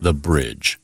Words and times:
The 0.00 0.12
Bridge. 0.12 0.78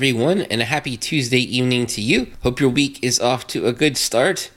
Everyone, 0.00 0.40
and 0.40 0.62
a 0.62 0.64
happy 0.64 0.96
Tuesday 0.96 1.40
evening 1.40 1.84
to 1.84 2.00
you. 2.00 2.28
Hope 2.42 2.58
your 2.58 2.70
week 2.70 2.98
is 3.04 3.20
off 3.20 3.46
to 3.46 3.66
a 3.66 3.72
good 3.74 3.98
start. 3.98 4.50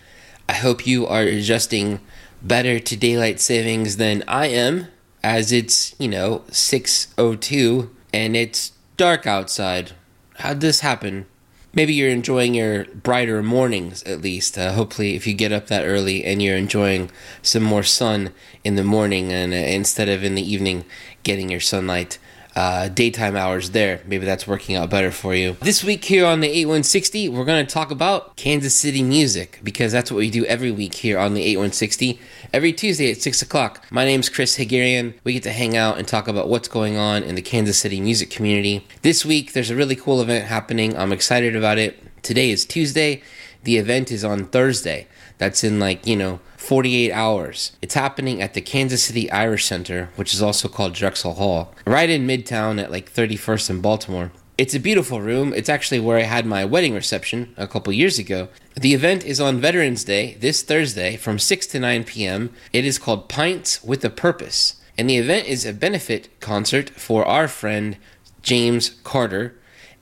I 0.47 0.53
hope 0.53 0.87
you 0.87 1.05
are 1.05 1.23
adjusting 1.23 1.99
better 2.41 2.79
to 2.79 2.95
daylight 2.95 3.41
savings 3.41 3.97
than 3.97 4.23
I 4.25 4.47
am, 4.47 4.87
as 5.21 5.51
it's, 5.51 5.95
you 5.99 6.07
know, 6.07 6.43
6.02 6.47 7.89
and 8.13 8.37
it's 8.37 8.71
dark 8.95 9.27
outside. 9.27 9.91
How'd 10.37 10.61
this 10.61 10.79
happen? 10.79 11.25
Maybe 11.73 11.93
you're 11.93 12.09
enjoying 12.09 12.53
your 12.53 12.85
brighter 12.85 13.43
mornings 13.43 14.01
at 14.03 14.21
least. 14.21 14.57
Uh, 14.57 14.71
hopefully, 14.71 15.17
if 15.17 15.27
you 15.27 15.33
get 15.33 15.51
up 15.51 15.67
that 15.67 15.83
early 15.83 16.23
and 16.23 16.41
you're 16.41 16.55
enjoying 16.55 17.11
some 17.41 17.63
more 17.63 17.83
sun 17.83 18.33
in 18.63 18.75
the 18.75 18.83
morning 18.85 19.33
and 19.33 19.51
uh, 19.51 19.57
instead 19.57 20.07
of 20.07 20.23
in 20.23 20.35
the 20.35 20.53
evening 20.53 20.85
getting 21.23 21.49
your 21.49 21.59
sunlight 21.59 22.17
uh, 22.55 22.87
daytime 22.89 23.35
hours 23.35 23.71
there. 23.71 24.01
Maybe 24.05 24.25
that's 24.25 24.47
working 24.47 24.75
out 24.75 24.89
better 24.89 25.11
for 25.11 25.33
you. 25.33 25.53
This 25.61 25.83
week 25.83 26.05
here 26.05 26.25
on 26.25 26.39
the 26.39 26.47
8160, 26.47 27.29
we're 27.29 27.45
going 27.45 27.65
to 27.65 27.71
talk 27.71 27.91
about 27.91 28.35
Kansas 28.35 28.75
City 28.77 29.03
music 29.03 29.59
because 29.63 29.91
that's 29.91 30.11
what 30.11 30.17
we 30.17 30.29
do 30.29 30.45
every 30.45 30.71
week 30.71 30.95
here 30.95 31.17
on 31.17 31.33
the 31.33 31.41
8160. 31.41 32.19
Every 32.51 32.73
Tuesday 32.73 33.11
at 33.11 33.21
6 33.21 33.41
o'clock. 33.41 33.83
My 33.89 34.05
name's 34.05 34.29
Chris 34.29 34.57
Haghirian. 34.57 35.15
We 35.23 35.33
get 35.33 35.43
to 35.43 35.51
hang 35.51 35.75
out 35.75 35.97
and 35.97 36.07
talk 36.07 36.27
about 36.27 36.47
what's 36.47 36.67
going 36.67 36.97
on 36.97 37.23
in 37.23 37.35
the 37.35 37.41
Kansas 37.41 37.79
City 37.79 37.99
music 37.99 38.29
community. 38.29 38.85
This 39.01 39.25
week, 39.25 39.53
there's 39.53 39.69
a 39.71 39.75
really 39.75 39.95
cool 39.95 40.21
event 40.21 40.45
happening. 40.45 40.95
I'm 40.95 41.11
excited 41.11 41.55
about 41.55 41.77
it. 41.77 41.99
Today 42.23 42.51
is 42.51 42.65
Tuesday. 42.65 43.23
The 43.63 43.77
event 43.77 44.11
is 44.11 44.23
on 44.23 44.45
Thursday. 44.45 45.07
That's 45.37 45.63
in 45.63 45.79
like, 45.79 46.05
you 46.05 46.15
know, 46.15 46.39
48 46.63 47.11
hours. 47.11 47.73
It's 47.81 47.93
happening 47.93 48.41
at 48.41 48.53
the 48.53 48.61
Kansas 48.61 49.03
City 49.03 49.29
Irish 49.29 49.65
Center, 49.65 50.09
which 50.15 50.33
is 50.33 50.41
also 50.41 50.69
called 50.69 50.93
Drexel 50.93 51.33
Hall, 51.33 51.73
right 51.85 52.09
in 52.09 52.25
Midtown 52.25 52.81
at 52.81 52.89
like 52.89 53.11
31st 53.13 53.69
and 53.69 53.81
Baltimore. 53.81 54.31
It's 54.57 54.73
a 54.73 54.79
beautiful 54.79 55.19
room. 55.19 55.53
It's 55.53 55.67
actually 55.67 55.99
where 55.99 56.17
I 56.17 56.21
had 56.23 56.45
my 56.45 56.63
wedding 56.63 56.93
reception 56.93 57.53
a 57.57 57.67
couple 57.67 57.91
years 57.91 58.17
ago. 58.17 58.47
The 58.75 58.93
event 58.93 59.25
is 59.25 59.41
on 59.41 59.59
Veterans 59.59 60.05
Day 60.05 60.35
this 60.35 60.63
Thursday 60.63 61.17
from 61.17 61.37
6 61.37 61.67
to 61.67 61.79
9 61.79 62.05
p.m. 62.05 62.53
It 62.71 62.85
is 62.85 62.97
called 62.97 63.27
Pints 63.27 63.83
with 63.83 64.05
a 64.05 64.09
Purpose. 64.09 64.79
And 64.97 65.09
the 65.09 65.17
event 65.17 65.47
is 65.47 65.65
a 65.65 65.73
benefit 65.73 66.39
concert 66.39 66.91
for 66.91 67.25
our 67.25 67.49
friend 67.49 67.97
James 68.41 68.91
Carter, 69.03 69.53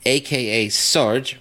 aka 0.05 0.69
Sarge, 0.69 1.39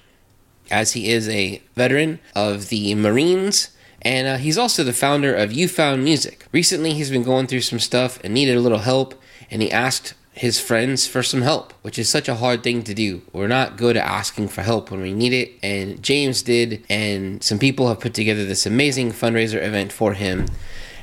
as 0.71 0.93
he 0.93 1.11
is 1.11 1.29
a 1.29 1.61
veteran 1.77 2.21
of 2.35 2.71
the 2.71 2.95
Marines 2.95 3.77
and 4.03 4.27
uh, 4.27 4.37
he's 4.37 4.59
also 4.59 4.83
the 4.83 4.93
founder 4.93 5.35
of 5.35 5.53
You 5.53 5.69
Found 5.69 6.05
Music. 6.05 6.47
Recently, 6.53 6.95
he's 6.95 7.11
been 7.11 7.23
going 7.23 7.47
through 7.47 7.61
some 7.61 7.79
stuff 7.79 8.19
and 8.25 8.33
needed 8.33 8.57
a 8.57 8.61
little 8.61 8.79
help, 8.79 9.21
and 9.51 9.63
he 9.63 9.71
asked 9.71 10.15
his 10.33 10.59
friends 10.59 11.07
for 11.07 11.23
some 11.23 11.43
help, 11.43 11.73
which 11.83 11.99
is 11.99 12.09
such 12.09 12.29
a 12.29 12.37
hard 12.37 12.63
thing 12.63 12.83
to 12.85 12.95
do. 12.95 13.21
We're 13.33 13.47
not 13.47 13.77
good 13.77 13.97
at 13.97 14.07
asking 14.07 14.49
for 14.49 14.63
help 14.63 14.91
when 14.91 15.03
we 15.03 15.13
need 15.13 15.33
it, 15.33 15.53
and 15.63 16.03
James 16.03 16.43
did, 16.43 16.85
and 16.89 17.43
some 17.43 17.59
people 17.59 17.89
have 17.89 18.01
put 18.01 18.15
together 18.15 18.47
this 18.47 18.65
amazing 18.65 19.13
fundraiser 19.13 19.63
event 19.63 19.93
for 19.93 20.15
him. 20.15 20.47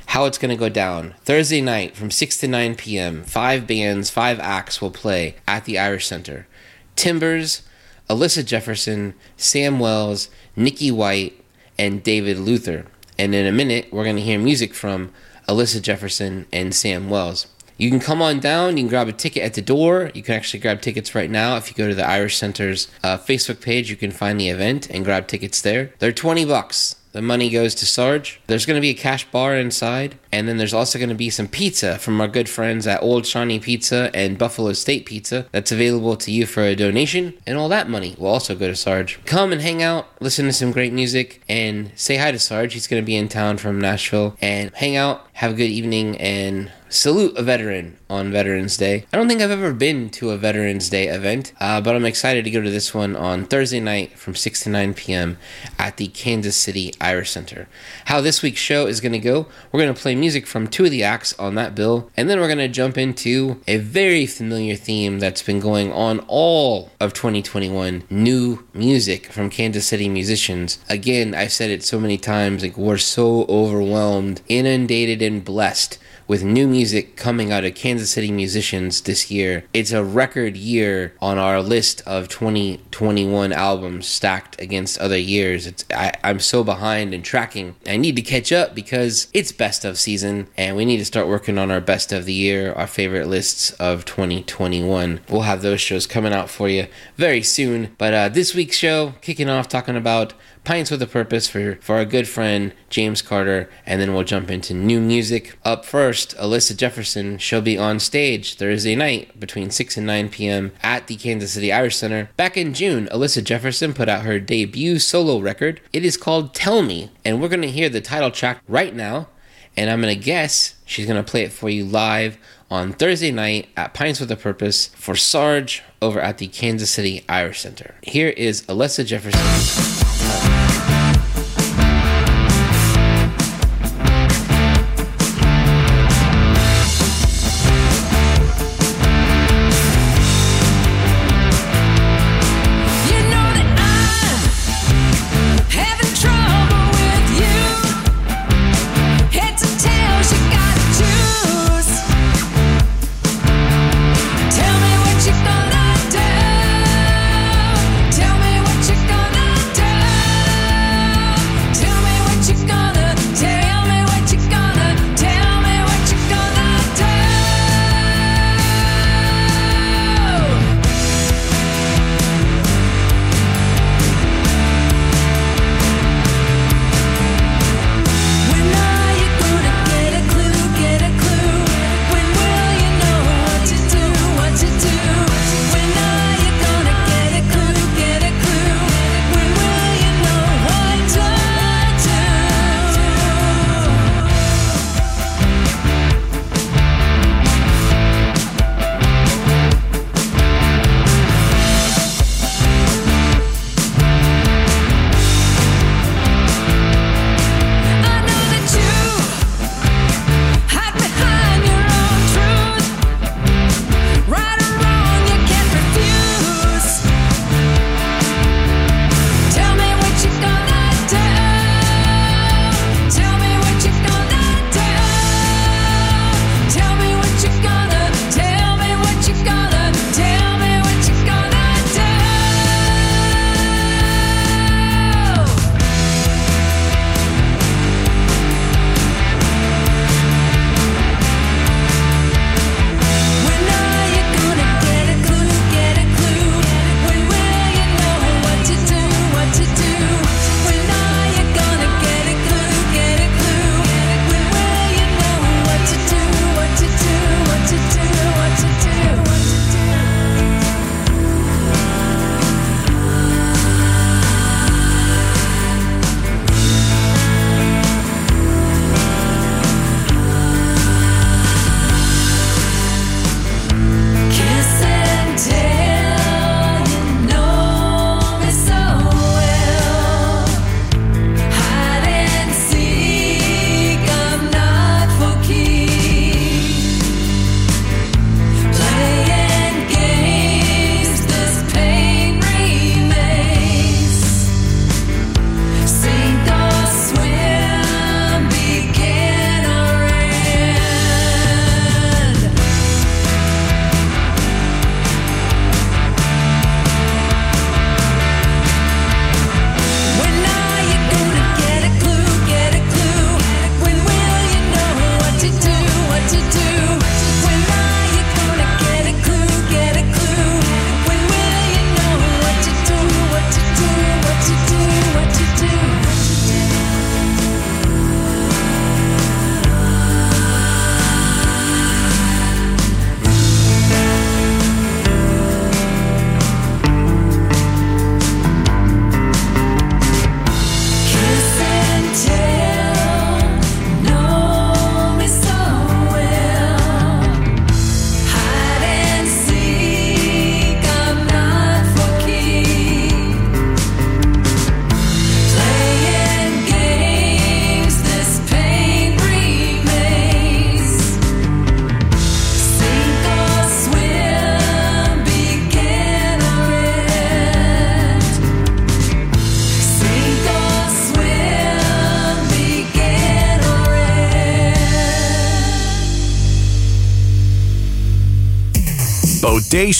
How 0.06 0.24
it's 0.24 0.38
going 0.38 0.50
to 0.50 0.56
go 0.56 0.70
down. 0.70 1.14
Thursday 1.22 1.60
night 1.60 1.94
from 1.94 2.10
6 2.10 2.38
to 2.38 2.48
9 2.48 2.74
p.m., 2.76 3.22
five 3.24 3.66
bands, 3.66 4.08
five 4.08 4.40
acts 4.40 4.80
will 4.80 4.90
play 4.90 5.36
at 5.46 5.66
the 5.66 5.78
Irish 5.78 6.06
Center. 6.06 6.48
Timbers, 6.96 7.62
Alyssa 8.08 8.44
Jefferson, 8.44 9.14
Sam 9.36 9.78
Wells, 9.78 10.30
Nikki 10.56 10.90
White, 10.90 11.38
and 11.78 12.02
David 12.02 12.38
Luther. 12.38 12.86
And 13.18 13.34
in 13.34 13.46
a 13.46 13.52
minute, 13.52 13.88
we're 13.92 14.04
going 14.04 14.16
to 14.16 14.22
hear 14.22 14.38
music 14.38 14.74
from 14.74 15.12
Alyssa 15.48 15.80
Jefferson 15.80 16.46
and 16.52 16.74
Sam 16.74 17.08
Wells. 17.08 17.46
You 17.76 17.90
can 17.90 18.00
come 18.00 18.20
on 18.20 18.40
down. 18.40 18.76
You 18.76 18.82
can 18.82 18.88
grab 18.88 19.06
a 19.08 19.12
ticket 19.12 19.44
at 19.44 19.54
the 19.54 19.62
door. 19.62 20.10
You 20.12 20.22
can 20.22 20.34
actually 20.34 20.58
grab 20.58 20.80
tickets 20.80 21.14
right 21.14 21.30
now. 21.30 21.56
If 21.56 21.70
you 21.70 21.76
go 21.76 21.88
to 21.88 21.94
the 21.94 22.06
Irish 22.06 22.36
Center's 22.36 22.88
uh, 23.04 23.16
Facebook 23.16 23.62
page, 23.62 23.88
you 23.88 23.96
can 23.96 24.10
find 24.10 24.38
the 24.40 24.48
event 24.48 24.90
and 24.90 25.04
grab 25.04 25.28
tickets 25.28 25.62
there. 25.62 25.92
They're 26.00 26.12
20 26.12 26.44
bucks. 26.44 26.96
The 27.18 27.22
money 27.22 27.50
goes 27.50 27.74
to 27.74 27.84
Sarge. 27.84 28.40
There's 28.46 28.64
going 28.64 28.76
to 28.76 28.80
be 28.80 28.90
a 28.90 28.94
cash 28.94 29.28
bar 29.32 29.56
inside, 29.56 30.20
and 30.30 30.46
then 30.46 30.56
there's 30.56 30.72
also 30.72 31.00
going 31.00 31.08
to 31.08 31.16
be 31.16 31.30
some 31.30 31.48
pizza 31.48 31.98
from 31.98 32.20
our 32.20 32.28
good 32.28 32.48
friends 32.48 32.86
at 32.86 33.02
Old 33.02 33.26
Shawnee 33.26 33.58
Pizza 33.58 34.12
and 34.14 34.38
Buffalo 34.38 34.72
State 34.72 35.04
Pizza 35.04 35.46
that's 35.50 35.72
available 35.72 36.14
to 36.14 36.30
you 36.30 36.46
for 36.46 36.62
a 36.62 36.76
donation, 36.76 37.34
and 37.44 37.58
all 37.58 37.68
that 37.70 37.90
money 37.90 38.14
will 38.20 38.28
also 38.28 38.54
go 38.54 38.68
to 38.68 38.76
Sarge. 38.76 39.18
Come 39.24 39.50
and 39.50 39.62
hang 39.62 39.82
out, 39.82 40.06
listen 40.20 40.46
to 40.46 40.52
some 40.52 40.70
great 40.70 40.92
music, 40.92 41.42
and 41.48 41.90
say 41.96 42.18
hi 42.18 42.30
to 42.30 42.38
Sarge. 42.38 42.74
He's 42.74 42.86
going 42.86 43.02
to 43.02 43.06
be 43.06 43.16
in 43.16 43.28
town 43.28 43.58
from 43.58 43.80
Nashville, 43.80 44.36
and 44.40 44.70
hang 44.76 44.94
out, 44.94 45.26
have 45.32 45.50
a 45.50 45.56
good 45.56 45.70
evening, 45.70 46.16
and 46.18 46.70
salute 46.88 47.36
a 47.36 47.42
veteran 47.42 47.98
on 48.08 48.32
Veterans 48.32 48.76
Day. 48.76 49.04
I 49.12 49.16
don't 49.16 49.28
think 49.28 49.40
I've 49.40 49.50
ever 49.50 49.72
been 49.72 50.08
to 50.10 50.30
a 50.30 50.38
Veterans 50.38 50.88
Day 50.88 51.08
event, 51.08 51.52
uh, 51.60 51.80
but 51.80 51.94
I'm 51.94 52.04
excited 52.04 52.44
to 52.44 52.50
go 52.50 52.62
to 52.62 52.70
this 52.70 52.94
one 52.94 53.14
on 53.14 53.44
Thursday 53.44 53.80
night 53.80 54.18
from 54.18 54.34
6 54.34 54.62
to 54.62 54.70
9 54.70 54.94
p.m. 54.94 55.38
at 55.78 55.98
the 55.98 56.08
Kansas 56.08 56.56
City 56.56 56.92
Irish 57.00 57.30
Center. 57.30 57.68
How 58.06 58.20
this 58.20 58.42
week's 58.42 58.60
show 58.60 58.86
is 58.86 59.00
going 59.00 59.12
to 59.12 59.18
go, 59.18 59.46
we're 59.70 59.80
going 59.80 59.94
to 59.94 60.00
play 60.00 60.14
music 60.14 60.46
from 60.46 60.66
two 60.66 60.86
of 60.86 60.90
the 60.90 61.02
acts 61.04 61.38
on 61.38 61.54
that 61.56 61.74
bill, 61.74 62.10
and 62.16 62.28
then 62.28 62.40
we're 62.40 62.46
going 62.46 62.58
to 62.58 62.68
jump 62.68 62.96
into 62.96 63.60
a 63.66 63.76
very 63.76 64.26
familiar 64.26 64.76
theme 64.76 65.18
that's 65.18 65.42
been 65.42 65.60
going 65.60 65.92
on 65.92 66.20
all 66.28 66.90
of 67.00 67.12
2021 67.12 68.04
new 68.10 68.66
music 68.72 69.26
from 69.26 69.50
Kansas 69.50 69.86
City 69.86 70.08
musicians. 70.08 70.78
Again, 70.88 71.34
I've 71.34 71.52
said 71.52 71.70
it 71.70 71.82
so 71.82 72.00
many 72.00 72.16
times, 72.16 72.62
like 72.62 72.76
we're 72.76 72.98
so 72.98 73.44
overwhelmed, 73.48 74.40
inundated, 74.48 75.20
and 75.20 75.44
blessed 75.44 75.98
with 76.28 76.44
new 76.44 76.68
music 76.68 77.16
coming 77.16 77.50
out 77.50 77.64
of 77.64 77.74
Kansas 77.74 78.10
City 78.10 78.30
musicians 78.30 79.00
this 79.00 79.30
year. 79.30 79.64
It's 79.72 79.92
a 79.92 80.04
record 80.04 80.56
year 80.56 81.14
on 81.20 81.38
our 81.38 81.62
list 81.62 82.02
of 82.06 82.28
2021 82.28 83.50
albums 83.52 84.06
stacked 84.06 84.60
against 84.60 84.98
other 84.98 85.18
years. 85.18 85.66
It's 85.66 85.84
I, 85.92 86.12
I'm 86.22 86.38
so 86.38 86.62
behind 86.62 87.14
in 87.14 87.22
tracking. 87.22 87.76
I 87.86 87.96
need 87.96 88.14
to 88.16 88.22
catch 88.22 88.52
up 88.52 88.74
because 88.74 89.28
it's 89.32 89.50
best 89.50 89.86
of 89.86 89.98
season 89.98 90.48
and 90.56 90.76
we 90.76 90.84
need 90.84 90.98
to 90.98 91.04
start 91.04 91.26
working 91.26 91.56
on 91.56 91.70
our 91.70 91.80
best 91.80 92.12
of 92.12 92.26
the 92.26 92.34
year, 92.34 92.72
our 92.74 92.86
favorite 92.86 93.26
lists 93.26 93.70
of 93.72 94.04
2021. 94.04 95.20
We'll 95.30 95.42
have 95.42 95.62
those 95.62 95.80
shows 95.80 96.06
coming 96.06 96.34
out 96.34 96.50
for 96.50 96.68
you 96.68 96.88
very 97.16 97.42
soon. 97.42 97.94
But 97.96 98.12
uh, 98.12 98.28
this 98.28 98.54
week's 98.54 98.76
show, 98.76 99.14
kicking 99.22 99.48
off 99.48 99.68
talking 99.68 99.96
about 99.96 100.34
Pints 100.68 100.90
with 100.90 101.00
a 101.00 101.06
Purpose 101.06 101.48
for, 101.48 101.76
for 101.76 101.96
our 101.96 102.04
good 102.04 102.28
friend 102.28 102.74
James 102.90 103.22
Carter, 103.22 103.70
and 103.86 104.02
then 104.02 104.12
we'll 104.12 104.22
jump 104.22 104.50
into 104.50 104.74
new 104.74 105.00
music. 105.00 105.56
Up 105.64 105.86
first, 105.86 106.36
Alyssa 106.36 106.76
Jefferson. 106.76 107.38
She'll 107.38 107.62
be 107.62 107.78
on 107.78 107.98
stage 107.98 108.56
Thursday 108.56 108.94
night 108.94 109.40
between 109.40 109.70
6 109.70 109.96
and 109.96 110.06
9 110.06 110.28
p.m. 110.28 110.72
at 110.82 111.06
the 111.06 111.16
Kansas 111.16 111.52
City 111.54 111.72
Irish 111.72 111.96
Center. 111.96 112.28
Back 112.36 112.58
in 112.58 112.74
June, 112.74 113.06
Alyssa 113.06 113.42
Jefferson 113.42 113.94
put 113.94 114.10
out 114.10 114.26
her 114.26 114.38
debut 114.38 114.98
solo 114.98 115.38
record. 115.38 115.80
It 115.94 116.04
is 116.04 116.18
called 116.18 116.52
Tell 116.52 116.82
Me, 116.82 117.12
and 117.24 117.40
we're 117.40 117.48
going 117.48 117.62
to 117.62 117.70
hear 117.70 117.88
the 117.88 118.02
title 118.02 118.30
track 118.30 118.60
right 118.68 118.94
now. 118.94 119.28
And 119.74 119.88
I'm 119.88 120.02
going 120.02 120.14
to 120.14 120.22
guess 120.22 120.74
she's 120.84 121.06
going 121.06 121.24
to 121.24 121.30
play 121.30 121.44
it 121.44 121.52
for 121.52 121.70
you 121.70 121.86
live 121.86 122.36
on 122.70 122.92
Thursday 122.92 123.30
night 123.30 123.70
at 123.74 123.94
Pints 123.94 124.20
with 124.20 124.30
a 124.30 124.36
Purpose 124.36 124.88
for 124.88 125.16
Sarge 125.16 125.82
over 126.02 126.20
at 126.20 126.36
the 126.36 126.46
Kansas 126.46 126.90
City 126.90 127.24
Irish 127.26 127.60
Center. 127.60 127.94
Here 128.02 128.28
is 128.28 128.66
Alyssa 128.66 129.06
Jefferson. 129.06 130.57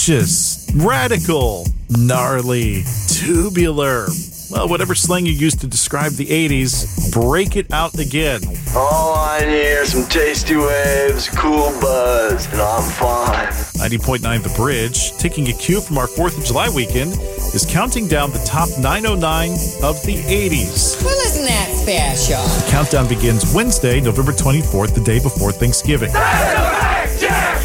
Audacious, 0.09 0.71
radical, 0.75 1.67
gnarly, 1.91 2.83
tubular. 3.09 4.07
Well, 4.51 4.67
whatever 4.67 4.95
slang 4.95 5.27
you 5.27 5.33
used 5.33 5.61
to 5.61 5.67
describe 5.67 6.13
the 6.13 6.25
80s, 6.25 7.13
break 7.13 7.57
it 7.57 7.71
out 7.71 7.99
again. 7.99 8.41
All 8.75 9.17
I 9.17 9.41
need 9.41 9.77
are 9.77 9.85
some 9.85 10.09
tasty 10.09 10.57
waves, 10.57 11.29
cool 11.29 11.79
buzz, 11.83 12.51
and 12.51 12.63
I'm 12.63 12.91
fine. 12.93 13.49
90.9 13.77 14.43
The 14.43 14.55
Bridge, 14.57 15.13
taking 15.19 15.49
a 15.49 15.53
cue 15.53 15.83
from 15.83 15.99
our 15.99 16.07
4th 16.07 16.39
of 16.39 16.45
July 16.47 16.71
weekend, 16.71 17.13
is 17.53 17.67
counting 17.69 18.09
down 18.09 18.31
the 18.31 18.43
top 18.47 18.71
909 18.79 19.51
of 19.83 20.03
the 20.07 20.17
80s. 20.17 21.05
Well, 21.05 21.27
isn't 21.27 21.45
that 21.45 21.69
special? 21.75 22.43
The 22.65 22.71
countdown 22.71 23.09
begins 23.09 23.53
Wednesday, 23.55 24.01
November 24.01 24.33
24th, 24.33 24.95
the 24.95 25.03
day 25.03 25.21
before 25.21 25.53
Thanksgiving. 25.53 26.13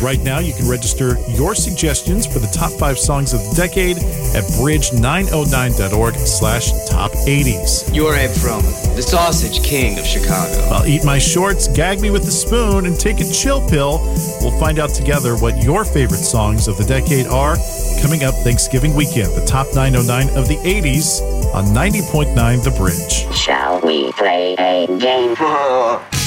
Right 0.03 0.19
now, 0.19 0.39
you 0.39 0.53
can 0.53 0.67
register 0.67 1.17
your 1.29 1.55
suggestions 1.55 2.27
for 2.27 2.39
the 2.39 2.47
top 2.47 2.73
five 2.73 2.99
songs 2.99 3.31
of 3.31 3.39
the 3.39 3.55
decade 3.55 3.95
at 4.35 4.43
bridge909.org 4.59 6.15
slash 6.15 6.71
top 6.89 7.11
80s. 7.13 7.95
You're 7.95 8.13
Abe 8.13 8.31
Froman, 8.31 8.95
the 8.97 9.01
sausage 9.01 9.63
king 9.63 9.97
of 9.97 10.05
Chicago. 10.05 10.59
I'll 10.73 10.85
eat 10.85 11.05
my 11.05 11.19
shorts, 11.19 11.69
gag 11.69 12.01
me 12.01 12.09
with 12.09 12.23
a 12.23 12.31
spoon, 12.31 12.85
and 12.85 12.99
take 12.99 13.21
a 13.21 13.31
chill 13.31 13.65
pill. 13.69 13.99
We'll 14.41 14.59
find 14.59 14.77
out 14.77 14.89
together 14.89 15.37
what 15.37 15.63
your 15.63 15.85
favorite 15.85 16.17
songs 16.17 16.67
of 16.67 16.77
the 16.77 16.83
decade 16.83 17.27
are 17.27 17.55
coming 18.01 18.25
up 18.25 18.35
Thanksgiving 18.43 18.93
weekend, 18.95 19.33
the 19.33 19.45
top 19.45 19.67
909 19.73 20.35
of 20.37 20.49
the 20.49 20.57
80s 20.57 21.21
on 21.53 21.63
90.9 21.67 22.61
The 22.61 22.71
Bridge. 22.71 23.33
Shall 23.33 23.79
we 23.79 24.11
play 24.11 24.55
a 24.59 24.85
game? 24.99 25.37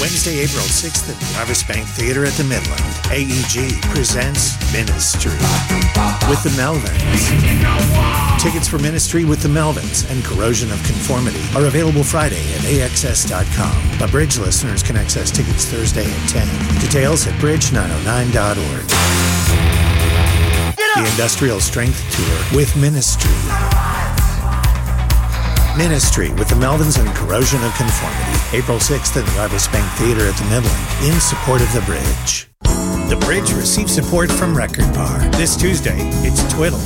Wednesday, 0.00 0.38
April 0.38 0.62
6th 0.62 1.10
at 1.10 1.18
the 1.18 1.26
Arvest 1.42 1.66
Bank 1.66 1.86
Theater 1.88 2.24
at 2.24 2.32
the 2.34 2.44
Midland. 2.44 2.80
AEG 3.10 3.82
presents 3.90 4.54
Ministry 4.72 5.32
with 6.30 6.40
the 6.44 6.54
Melvins. 6.54 7.26
Tickets 8.40 8.68
for 8.68 8.78
Ministry 8.78 9.24
with 9.24 9.42
the 9.42 9.48
Melvins 9.48 10.08
and 10.10 10.24
Corrosion 10.24 10.70
of 10.70 10.80
Conformity 10.84 11.42
are 11.56 11.66
available 11.66 12.04
Friday 12.04 12.38
at 12.54 12.60
AXS.com. 12.60 13.98
But 13.98 14.12
Bridge 14.12 14.38
listeners 14.38 14.84
can 14.84 14.96
access 14.96 15.32
tickets 15.32 15.64
Thursday 15.64 16.06
at 16.08 16.28
10. 16.28 16.80
Details 16.80 17.26
at 17.26 17.34
bridge909.org. 17.40 18.86
The 20.94 21.10
Industrial 21.10 21.58
Strength 21.58 22.00
Tour 22.14 22.56
with 22.56 22.76
Ministry. 22.76 23.77
Ministry 25.78 26.32
with 26.32 26.48
the 26.48 26.56
Melvins 26.56 26.98
and 26.98 27.08
Corrosion 27.14 27.62
of 27.62 27.72
Conformity. 27.76 28.58
April 28.58 28.78
6th 28.78 29.16
at 29.16 29.24
the 29.24 29.30
Arvest 29.38 29.70
Bank 29.70 29.86
Theater 29.92 30.26
at 30.26 30.34
the 30.34 30.44
Midland 30.50 30.74
in 31.06 31.20
support 31.20 31.62
of 31.62 31.72
the 31.72 31.80
bridge. 31.86 32.50
The 33.08 33.16
bridge 33.24 33.52
receives 33.52 33.94
support 33.94 34.28
from 34.28 34.56
Record 34.56 34.92
Bar. 34.92 35.20
This 35.38 35.56
Tuesday, 35.56 35.96
it's 36.26 36.42
Twiddle. 36.52 36.80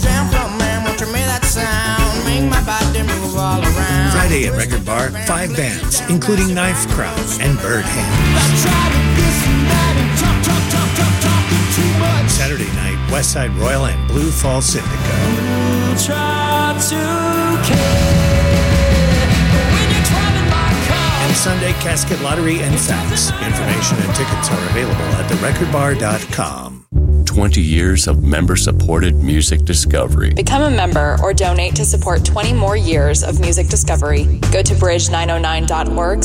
Friday 4.13 4.47
at 4.47 4.53
Record 4.59 4.85
Bar, 4.85 5.09
five 5.25 5.57
bands, 5.57 6.03
including 6.11 6.53
Knife 6.53 6.87
Crowd 6.89 7.19
and 7.41 7.59
Bird 7.61 7.87
Hand. 7.87 8.69
Saturday 12.29 12.71
night, 12.77 12.99
Westside 13.09 13.59
Royal 13.59 13.87
and 13.87 14.07
Blue 14.09 14.31
Fall 14.31 14.61
Syndico. 14.61 15.17
Sunday, 21.43 21.73
Casket 21.81 22.21
Lottery 22.21 22.61
and 22.61 22.79
Facts. 22.79 23.31
Information 23.43 23.97
and 23.99 24.15
tickets 24.15 24.49
are 24.49 24.71
available 24.71 25.03
at 25.17 25.29
therecordbar.com. 25.29 26.87
20 27.25 27.61
years 27.61 28.07
of 28.07 28.23
member 28.23 28.55
supported 28.55 29.17
music 29.25 29.65
discovery. 29.65 30.33
Become 30.35 30.63
a 30.63 30.71
member 30.71 31.17
or 31.21 31.35
donate 31.35 31.75
to 31.75 31.85
support 31.85 32.25
20 32.25 32.53
more 32.53 32.77
years 32.77 33.25
of 33.25 33.41
music 33.41 33.67
discovery. 33.67 34.39
Go 34.53 34.63
to 34.63 34.75
bridge909.org 34.75 36.23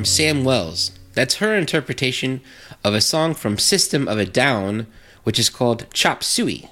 from 0.00 0.06
Sam 0.06 0.44
Wells. 0.44 0.92
That's 1.12 1.34
her 1.34 1.54
interpretation 1.54 2.40
of 2.82 2.94
a 2.94 3.02
song 3.02 3.34
from 3.34 3.58
System 3.58 4.08
of 4.08 4.18
a 4.18 4.24
Down, 4.24 4.86
which 5.24 5.38
is 5.38 5.50
called 5.50 5.92
Chop 5.92 6.24
Suey. 6.24 6.70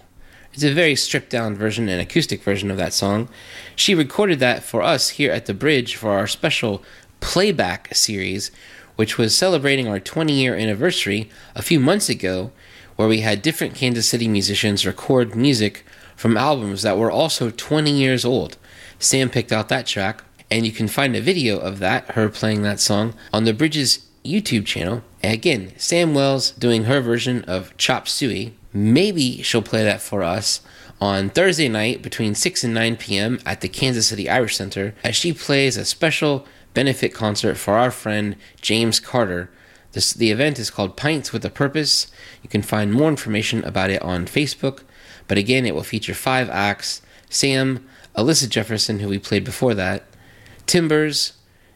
It's 0.54 0.62
a 0.62 0.72
very 0.72 0.96
stripped 0.96 1.28
down 1.28 1.54
version, 1.54 1.90
an 1.90 2.00
acoustic 2.00 2.42
version 2.42 2.70
of 2.70 2.78
that 2.78 2.94
song. 2.94 3.28
She 3.76 3.94
recorded 3.94 4.38
that 4.38 4.62
for 4.62 4.80
us 4.80 5.10
here 5.10 5.30
at 5.30 5.44
the 5.44 5.52
Bridge 5.52 5.94
for 5.94 6.12
our 6.12 6.26
special 6.26 6.82
playback 7.20 7.94
series, 7.94 8.50
which 8.96 9.18
was 9.18 9.36
celebrating 9.36 9.86
our 9.88 10.00
20 10.00 10.32
year 10.32 10.56
anniversary 10.56 11.28
a 11.54 11.60
few 11.60 11.78
months 11.78 12.08
ago, 12.08 12.50
where 12.96 13.08
we 13.08 13.20
had 13.20 13.42
different 13.42 13.74
Kansas 13.74 14.08
City 14.08 14.26
musicians 14.26 14.86
record 14.86 15.36
music 15.36 15.84
from 16.16 16.38
albums 16.38 16.80
that 16.80 16.96
were 16.96 17.10
also 17.10 17.50
20 17.50 17.90
years 17.90 18.24
old. 18.24 18.56
Sam 18.98 19.28
picked 19.28 19.52
out 19.52 19.68
that 19.68 19.86
track, 19.86 20.24
and 20.50 20.64
you 20.64 20.72
can 20.72 20.88
find 20.88 21.14
a 21.14 21.20
video 21.20 21.58
of 21.58 21.78
that, 21.78 22.12
her 22.12 22.28
playing 22.28 22.62
that 22.62 22.80
song, 22.80 23.14
on 23.32 23.44
the 23.44 23.52
Bridges 23.52 24.06
YouTube 24.24 24.66
channel. 24.66 25.02
And 25.22 25.32
again, 25.32 25.72
Sam 25.76 26.14
Wells 26.14 26.52
doing 26.52 26.84
her 26.84 27.00
version 27.00 27.44
of 27.44 27.76
Chop 27.76 28.08
Suey. 28.08 28.54
Maybe 28.72 29.42
she'll 29.42 29.62
play 29.62 29.84
that 29.84 30.00
for 30.00 30.22
us 30.22 30.60
on 31.00 31.30
Thursday 31.30 31.68
night 31.68 32.02
between 32.02 32.34
6 32.34 32.64
and 32.64 32.74
9 32.74 32.96
p.m. 32.96 33.40
at 33.46 33.60
the 33.60 33.68
Kansas 33.68 34.08
City 34.08 34.28
Irish 34.28 34.56
Center 34.56 34.94
as 35.04 35.16
she 35.16 35.32
plays 35.32 35.76
a 35.76 35.84
special 35.84 36.46
benefit 36.74 37.14
concert 37.14 37.56
for 37.56 37.74
our 37.74 37.90
friend 37.90 38.36
James 38.60 39.00
Carter. 39.00 39.50
This, 39.92 40.12
the 40.12 40.30
event 40.30 40.58
is 40.58 40.70
called 40.70 40.96
Pints 40.96 41.32
with 41.32 41.44
a 41.44 41.50
Purpose. 41.50 42.08
You 42.42 42.48
can 42.48 42.62
find 42.62 42.92
more 42.92 43.08
information 43.08 43.64
about 43.64 43.90
it 43.90 44.02
on 44.02 44.26
Facebook. 44.26 44.82
But 45.28 45.38
again, 45.38 45.66
it 45.66 45.74
will 45.74 45.82
feature 45.82 46.14
five 46.14 46.50
acts 46.50 47.02
Sam, 47.30 47.86
Alyssa 48.16 48.48
Jefferson, 48.48 49.00
who 49.00 49.08
we 49.08 49.18
played 49.18 49.44
before 49.44 49.74
that, 49.74 50.04
Timbers, 50.68 51.32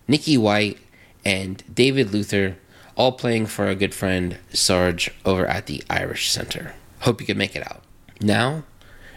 Nikki 0.07 0.37
White, 0.37 0.79
and 1.25 1.65
David 1.75 2.13
Luther, 2.13 2.59
all 2.95 3.13
playing 3.13 3.47
for 3.47 3.67
a 3.67 3.75
good 3.75 3.95
friend, 3.95 4.37
Sarge, 4.53 5.11
over 5.25 5.47
at 5.47 5.65
the 5.65 5.83
Irish 5.89 6.31
Center. 6.31 6.75
Hope 7.01 7.19
you 7.19 7.27
can 7.27 7.39
make 7.39 7.57
it 7.57 7.67
out. 7.67 7.83
Now, 8.21 8.65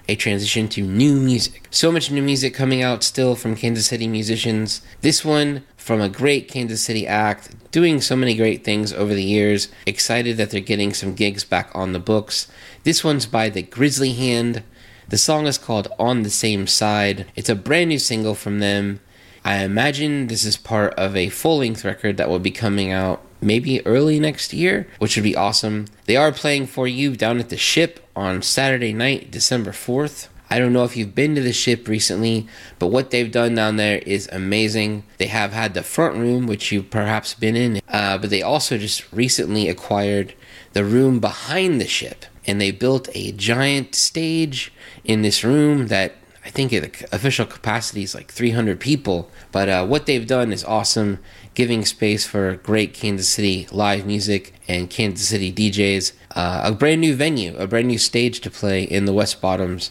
a 0.08 0.16
transition 0.16 0.70
to 0.70 0.82
new 0.82 1.20
music. 1.20 1.68
So 1.72 1.92
much 1.92 2.10
new 2.10 2.22
music 2.22 2.54
coming 2.54 2.82
out 2.84 3.04
still 3.04 3.36
from 3.36 3.58
Kansas 3.58 3.88
City 3.88 4.08
musicians. 4.08 4.82
This 5.02 5.26
one 5.26 5.64
from 5.76 6.00
a 6.00 6.08
great 6.08 6.48
Kansas 6.48 6.82
City 6.82 7.06
act, 7.06 7.54
doing 7.72 8.00
so 8.00 8.16
many 8.16 8.34
great 8.34 8.64
things 8.64 8.94
over 8.94 9.14
the 9.14 9.24
years. 9.24 9.68
Excited 9.86 10.38
that 10.38 10.52
they're 10.52 10.62
getting 10.62 10.94
some 10.94 11.16
gigs 11.16 11.44
back 11.44 11.70
on 11.76 11.92
the 11.92 12.00
books. 12.00 12.48
This 12.84 13.04
one's 13.04 13.26
by 13.26 13.50
the 13.50 13.62
Grizzly 13.62 14.14
Hand. 14.14 14.64
The 15.10 15.18
song 15.18 15.48
is 15.48 15.58
called 15.58 15.90
On 16.00 16.24
the 16.24 16.30
Same 16.30 16.66
Side. 16.66 17.26
It's 17.36 17.50
a 17.50 17.56
brand 17.56 17.90
new 17.90 18.00
single 18.00 18.36
from 18.36 18.60
them. 18.60 19.02
I 19.46 19.58
imagine 19.58 20.26
this 20.26 20.44
is 20.44 20.58
part 20.58 20.96
of 20.96 21.16
a 21.16 21.30
full 21.30 21.60
length 21.60 21.86
record 21.86 22.18
that 22.18 22.30
will 22.30 22.40
be 22.40 22.50
coming 22.50 22.92
out 22.92 23.22
maybe 23.42 23.86
early 23.86 24.20
next 24.20 24.54
year, 24.54 24.88
which 24.98 25.16
would 25.16 25.24
be 25.24 25.36
awesome. 25.36 25.86
They 26.06 26.16
are 26.16 26.32
playing 26.32 26.66
for 26.66 26.88
you 26.88 27.16
down 27.16 27.38
at 27.38 27.50
the 27.50 27.58
ship 27.58 28.00
on 28.16 28.42
Saturday 28.42 28.92
night, 28.92 29.30
December 29.30 29.70
4th. 29.70 30.30
I 30.50 30.58
don't 30.58 30.74
know 30.74 30.84
if 30.84 30.98
you've 30.98 31.14
been 31.14 31.36
to 31.36 31.42
the 31.42 31.54
ship 31.54 31.88
recently, 31.88 32.48
but 32.80 32.88
what 32.88 33.12
they've 33.12 33.32
done 33.32 33.54
down 33.54 33.76
there 33.76 34.00
is 34.00 34.28
amazing. 34.32 35.04
They 35.20 35.28
have 35.28 35.54
had 35.54 35.76
the 35.76 35.84
front 35.84 36.16
room, 36.16 36.48
which 36.48 36.72
you've 36.72 36.90
perhaps 36.90 37.36
been 37.36 37.56
in, 37.56 37.82
uh, 37.88 38.18
but 38.18 38.32
they 38.32 38.42
also 38.42 38.80
just 38.80 39.12
recently 39.14 39.70
acquired 39.70 40.34
the 40.74 40.84
room 40.84 41.20
behind 41.20 41.80
the 41.80 41.88
ship. 41.88 42.26
And 42.48 42.60
they 42.60 42.72
built 42.72 43.10
a 43.14 43.32
giant 43.32 43.94
stage 43.94 44.74
in 45.04 45.22
this 45.22 45.44
room 45.44 45.88
that 45.88 46.16
I 46.46 46.50
think 46.50 46.70
the 46.70 47.08
official 47.12 47.48
capacity 47.48 48.04
is 48.04 48.14
like 48.14 48.32
300 48.32 48.80
people. 48.80 49.32
But 49.52 49.68
uh, 49.68 49.86
what 49.88 50.06
they've 50.06 50.28
done 50.28 50.54
is 50.54 50.64
awesome, 50.64 51.18
giving 51.56 51.84
space 51.86 52.28
for 52.28 52.58
great 52.58 52.94
Kansas 52.94 53.28
City 53.28 53.68
live 53.72 54.06
music 54.06 54.54
and 54.68 54.88
Kansas 54.88 55.28
City 55.28 55.52
DJs. 55.52 56.12
Uh, 56.36 56.62
a 56.66 56.72
brand 56.72 57.02
new 57.02 57.16
venue, 57.16 57.58
a 57.58 57.66
brand 57.66 57.88
new 57.88 57.98
stage 57.98 58.42
to 58.42 58.52
play 58.52 58.84
in 58.84 59.06
the 59.06 59.14
West 59.14 59.42
Bottoms, 59.42 59.90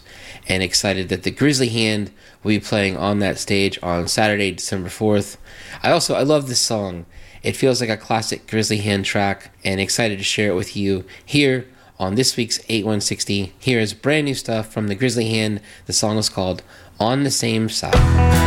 and 0.48 0.62
excited 0.62 1.08
that 1.08 1.24
the 1.24 1.32
Grizzly 1.32 1.70
Hand 1.70 2.12
will 2.44 2.50
be 2.50 2.60
playing 2.60 2.96
on 2.96 3.18
that 3.18 3.38
stage 3.38 3.76
on 3.82 4.06
Saturday, 4.06 4.52
December 4.52 4.88
4th. 4.88 5.36
I 5.82 5.90
also 5.90 6.14
I 6.14 6.22
love 6.22 6.46
this 6.46 6.60
song. 6.60 7.04
It 7.42 7.56
feels 7.56 7.80
like 7.80 7.90
a 7.90 7.96
classic 7.96 8.46
Grizzly 8.46 8.78
Hand 8.78 9.06
track, 9.06 9.50
and 9.64 9.80
excited 9.80 10.18
to 10.18 10.24
share 10.24 10.52
it 10.52 10.54
with 10.54 10.76
you 10.76 11.04
here 11.26 11.66
on 11.98 12.14
this 12.14 12.36
week's 12.36 12.58
8160. 12.68 13.52
Here 13.58 13.80
is 13.80 13.94
brand 13.94 14.26
new 14.26 14.34
stuff 14.34 14.72
from 14.72 14.88
the 14.88 14.94
Grizzly 14.94 15.28
Hand. 15.28 15.60
The 15.86 15.92
song 15.92 16.18
is 16.18 16.28
called 16.28 16.62
On 16.98 17.24
the 17.24 17.30
Same 17.30 17.68
Side. 17.68 18.43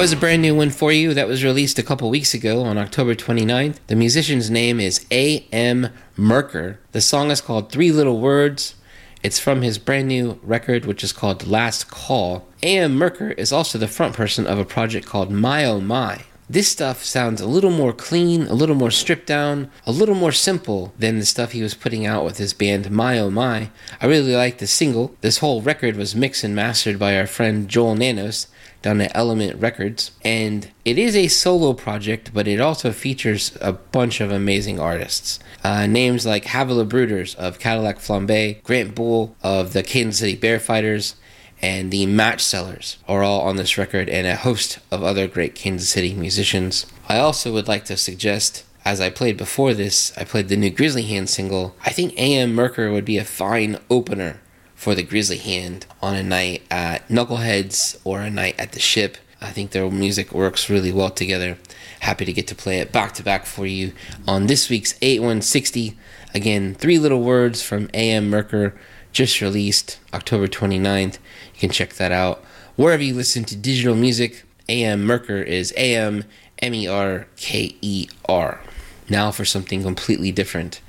Was 0.00 0.12
a 0.12 0.16
brand 0.16 0.40
new 0.40 0.54
one 0.54 0.70
for 0.70 0.90
you 0.90 1.12
that 1.12 1.28
was 1.28 1.44
released 1.44 1.78
a 1.78 1.82
couple 1.82 2.08
weeks 2.08 2.32
ago 2.32 2.62
on 2.62 2.78
October 2.78 3.14
29th. 3.14 3.76
The 3.88 3.94
musician's 3.94 4.48
name 4.48 4.80
is 4.80 5.04
A.M. 5.10 5.90
Merker. 6.16 6.80
The 6.92 7.02
song 7.02 7.30
is 7.30 7.42
called 7.42 7.70
Three 7.70 7.92
Little 7.92 8.18
Words. 8.18 8.76
It's 9.22 9.38
from 9.38 9.60
his 9.60 9.76
brand 9.76 10.08
new 10.08 10.40
record, 10.42 10.86
which 10.86 11.04
is 11.04 11.12
called 11.12 11.46
Last 11.46 11.90
Call. 11.90 12.48
A.M. 12.62 12.96
Merker 12.96 13.32
is 13.32 13.52
also 13.52 13.76
the 13.76 13.86
front 13.86 14.14
person 14.14 14.46
of 14.46 14.58
a 14.58 14.64
project 14.64 15.06
called 15.06 15.30
My 15.30 15.66
Oh 15.66 15.82
My. 15.82 16.22
This 16.48 16.68
stuff 16.68 17.04
sounds 17.04 17.42
a 17.42 17.46
little 17.46 17.70
more 17.70 17.92
clean, 17.92 18.46
a 18.46 18.54
little 18.54 18.74
more 18.74 18.90
stripped 18.90 19.26
down, 19.26 19.70
a 19.84 19.92
little 19.92 20.14
more 20.14 20.32
simple 20.32 20.94
than 20.98 21.18
the 21.18 21.26
stuff 21.26 21.52
he 21.52 21.62
was 21.62 21.74
putting 21.74 22.06
out 22.06 22.24
with 22.24 22.38
his 22.38 22.54
band 22.54 22.90
My 22.90 23.18
Oh 23.18 23.30
My. 23.30 23.68
I 24.00 24.06
really 24.06 24.34
like 24.34 24.58
the 24.58 24.66
single. 24.66 25.14
This 25.20 25.38
whole 25.38 25.60
record 25.60 25.96
was 25.96 26.16
mixed 26.16 26.42
and 26.42 26.56
mastered 26.56 26.98
by 26.98 27.18
our 27.18 27.26
friend 27.26 27.68
Joel 27.68 27.96
Nanos 27.96 28.46
down 28.82 29.00
at 29.00 29.12
Element 29.14 29.60
Records. 29.60 30.10
And 30.24 30.70
it 30.84 30.98
is 30.98 31.16
a 31.16 31.28
solo 31.28 31.72
project, 31.72 32.32
but 32.32 32.48
it 32.48 32.60
also 32.60 32.92
features 32.92 33.56
a 33.60 33.72
bunch 33.72 34.20
of 34.20 34.30
amazing 34.30 34.80
artists. 34.80 35.38
Uh, 35.62 35.86
names 35.86 36.26
like 36.26 36.44
Havila 36.46 36.88
Brooders 36.88 37.34
of 37.36 37.58
Cadillac 37.58 37.98
Flambe, 37.98 38.62
Grant 38.62 38.94
Bull 38.94 39.36
of 39.42 39.72
the 39.72 39.82
Kansas 39.82 40.20
City 40.20 40.36
Bear 40.36 40.58
Fighters, 40.58 41.16
and 41.62 41.90
the 41.90 42.06
Match 42.06 42.40
Sellers 42.40 42.96
are 43.06 43.22
all 43.22 43.42
on 43.42 43.56
this 43.56 43.76
record, 43.76 44.08
and 44.08 44.26
a 44.26 44.36
host 44.36 44.78
of 44.90 45.02
other 45.02 45.28
great 45.28 45.54
Kansas 45.54 45.90
City 45.90 46.14
musicians. 46.14 46.86
I 47.08 47.18
also 47.18 47.52
would 47.52 47.68
like 47.68 47.84
to 47.86 47.96
suggest, 47.96 48.64
as 48.84 49.00
I 49.00 49.10
played 49.10 49.36
before 49.36 49.74
this, 49.74 50.16
I 50.16 50.24
played 50.24 50.48
the 50.48 50.56
new 50.56 50.70
Grizzly 50.70 51.02
Hand 51.02 51.28
single. 51.28 51.76
I 51.84 51.90
think 51.90 52.14
A.M. 52.14 52.54
Merker 52.54 52.90
would 52.90 53.04
be 53.04 53.18
a 53.18 53.24
fine 53.24 53.78
opener 53.90 54.40
for 54.80 54.94
the 54.94 55.02
Grizzly 55.02 55.36
Hand 55.36 55.84
on 56.00 56.16
a 56.16 56.22
night 56.22 56.62
at 56.70 57.06
Knuckleheads 57.08 58.00
or 58.02 58.22
a 58.22 58.30
night 58.30 58.58
at 58.58 58.72
the 58.72 58.80
ship. 58.80 59.18
I 59.38 59.50
think 59.50 59.72
their 59.72 59.90
music 59.90 60.32
works 60.32 60.70
really 60.70 60.90
well 60.90 61.10
together. 61.10 61.58
Happy 62.00 62.24
to 62.24 62.32
get 62.32 62.46
to 62.46 62.54
play 62.54 62.78
it 62.78 62.90
back 62.90 63.12
to 63.14 63.22
back 63.22 63.44
for 63.44 63.66
you 63.66 63.92
on 64.26 64.46
this 64.46 64.70
week's 64.70 64.94
8160. 65.02 65.98
Again, 66.32 66.74
three 66.74 66.98
little 66.98 67.20
words 67.20 67.62
from 67.62 67.90
A.M. 67.92 68.30
Merker, 68.30 68.74
just 69.12 69.42
released 69.42 69.98
October 70.14 70.46
29th. 70.46 71.18
You 71.52 71.60
can 71.60 71.68
check 71.68 71.92
that 71.94 72.10
out. 72.10 72.42
Wherever 72.76 73.02
you 73.02 73.12
listen 73.12 73.44
to 73.44 73.56
digital 73.56 73.94
music, 73.94 74.44
A.M. 74.66 75.04
Merker 75.04 75.42
is 75.42 75.74
A.M. 75.76 76.24
M 76.60 76.72
E 76.72 76.88
R 76.88 77.26
K 77.36 77.76
E 77.82 78.08
R. 78.26 78.62
Now 79.10 79.30
for 79.30 79.44
something 79.44 79.82
completely 79.82 80.32
different. 80.32 80.80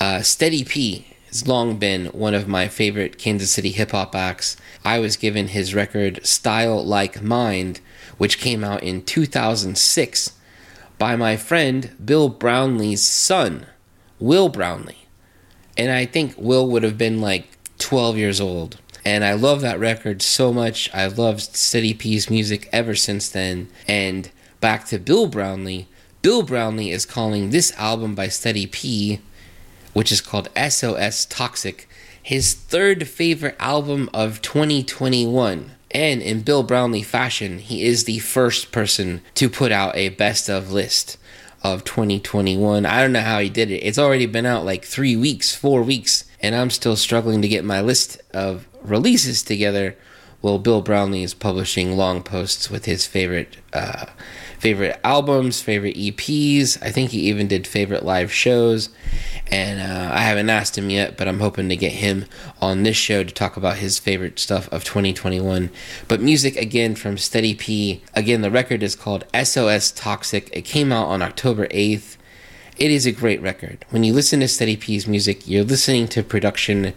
Uh, 0.00 0.22
Steddy 0.22 0.64
P 0.64 1.17
has 1.28 1.46
long 1.46 1.76
been 1.76 2.06
one 2.06 2.34
of 2.34 2.48
my 2.48 2.68
favorite 2.68 3.18
Kansas 3.18 3.50
City 3.50 3.70
hip 3.70 3.92
hop 3.92 4.14
acts. 4.14 4.56
I 4.84 4.98
was 4.98 5.16
given 5.16 5.48
his 5.48 5.74
record 5.74 6.24
Style 6.26 6.84
Like 6.84 7.22
Mind, 7.22 7.80
which 8.16 8.38
came 8.38 8.64
out 8.64 8.82
in 8.82 9.04
2006 9.04 10.32
by 10.98 11.16
my 11.16 11.36
friend 11.36 11.94
Bill 12.04 12.28
Brownlee's 12.28 13.02
son, 13.02 13.66
Will 14.18 14.48
Brownlee. 14.48 15.06
And 15.76 15.92
I 15.92 16.06
think 16.06 16.34
Will 16.36 16.68
would 16.68 16.82
have 16.82 16.98
been 16.98 17.20
like 17.20 17.46
12 17.78 18.16
years 18.16 18.40
old. 18.40 18.78
And 19.04 19.24
I 19.24 19.34
love 19.34 19.60
that 19.60 19.78
record 19.78 20.22
so 20.22 20.52
much. 20.52 20.92
I've 20.92 21.18
loved 21.18 21.56
Steddy 21.56 21.94
P's 21.94 22.28
music 22.28 22.68
ever 22.72 22.94
since 22.94 23.28
then. 23.28 23.68
And 23.86 24.30
back 24.60 24.86
to 24.86 24.98
Bill 24.98 25.26
Brownlee. 25.26 25.86
Bill 26.20 26.42
Brownlee 26.42 26.90
is 26.90 27.06
calling 27.06 27.50
this 27.50 27.72
album 27.78 28.14
by 28.14 28.26
Steddy 28.26 28.66
P 28.66 29.20
which 29.98 30.12
is 30.12 30.20
called 30.20 30.48
SOS 30.56 31.26
Toxic, 31.26 31.88
his 32.22 32.54
third 32.54 33.08
favorite 33.08 33.56
album 33.58 34.08
of 34.14 34.40
2021. 34.42 35.72
And 35.90 36.22
in 36.22 36.42
Bill 36.42 36.62
Brownlee 36.62 37.02
fashion, 37.02 37.58
he 37.58 37.82
is 37.82 38.04
the 38.04 38.20
first 38.20 38.70
person 38.70 39.22
to 39.34 39.48
put 39.48 39.72
out 39.72 39.96
a 39.96 40.10
best 40.10 40.48
of 40.48 40.70
list 40.70 41.16
of 41.64 41.82
2021. 41.82 42.86
I 42.86 43.02
don't 43.02 43.12
know 43.12 43.22
how 43.22 43.40
he 43.40 43.50
did 43.50 43.72
it. 43.72 43.78
It's 43.78 43.98
already 43.98 44.26
been 44.26 44.46
out 44.46 44.64
like 44.64 44.84
three 44.84 45.16
weeks, 45.16 45.52
four 45.52 45.82
weeks, 45.82 46.26
and 46.40 46.54
I'm 46.54 46.70
still 46.70 46.94
struggling 46.94 47.42
to 47.42 47.48
get 47.48 47.64
my 47.64 47.80
list 47.80 48.20
of 48.32 48.68
releases 48.80 49.42
together. 49.42 49.96
Well, 50.42 50.60
Bill 50.60 50.80
Brownlee 50.80 51.24
is 51.24 51.34
publishing 51.34 51.96
long 51.96 52.22
posts 52.22 52.70
with 52.70 52.84
his 52.84 53.04
favorite 53.04 53.56
uh, 53.72 54.06
favorite 54.58 54.98
albums, 55.04 55.60
favorite 55.60 55.96
EPs. 55.96 56.82
I 56.82 56.90
think 56.90 57.10
he 57.10 57.20
even 57.28 57.48
did 57.48 57.66
favorite 57.66 58.04
live 58.04 58.32
shows. 58.32 58.90
And 59.50 59.80
uh, 59.80 60.14
I 60.14 60.20
haven't 60.20 60.50
asked 60.50 60.76
him 60.76 60.90
yet, 60.90 61.16
but 61.16 61.28
I'm 61.28 61.40
hoping 61.40 61.68
to 61.68 61.76
get 61.76 61.92
him 61.92 62.26
on 62.60 62.82
this 62.82 62.96
show 62.96 63.24
to 63.24 63.32
talk 63.32 63.56
about 63.56 63.78
his 63.78 63.98
favorite 63.98 64.38
stuff 64.38 64.70
of 64.72 64.84
2021. 64.84 65.70
But 66.06 66.20
music 66.20 66.56
again 66.56 66.94
from 66.94 67.16
Steddy 67.16 67.54
P. 67.54 68.02
Again, 68.14 68.42
the 68.42 68.50
record 68.50 68.82
is 68.82 68.94
called 68.94 69.24
SOS 69.42 69.90
Toxic. 69.92 70.50
It 70.52 70.62
came 70.62 70.92
out 70.92 71.06
on 71.06 71.22
October 71.22 71.66
8th. 71.68 72.16
It 72.76 72.90
is 72.90 73.06
a 73.06 73.12
great 73.12 73.42
record. 73.42 73.84
When 73.90 74.04
you 74.04 74.12
listen 74.12 74.40
to 74.40 74.46
Steddy 74.46 74.76
P's 74.76 75.08
music, 75.08 75.48
you're 75.48 75.64
listening 75.64 76.06
to 76.08 76.22
production 76.22 76.94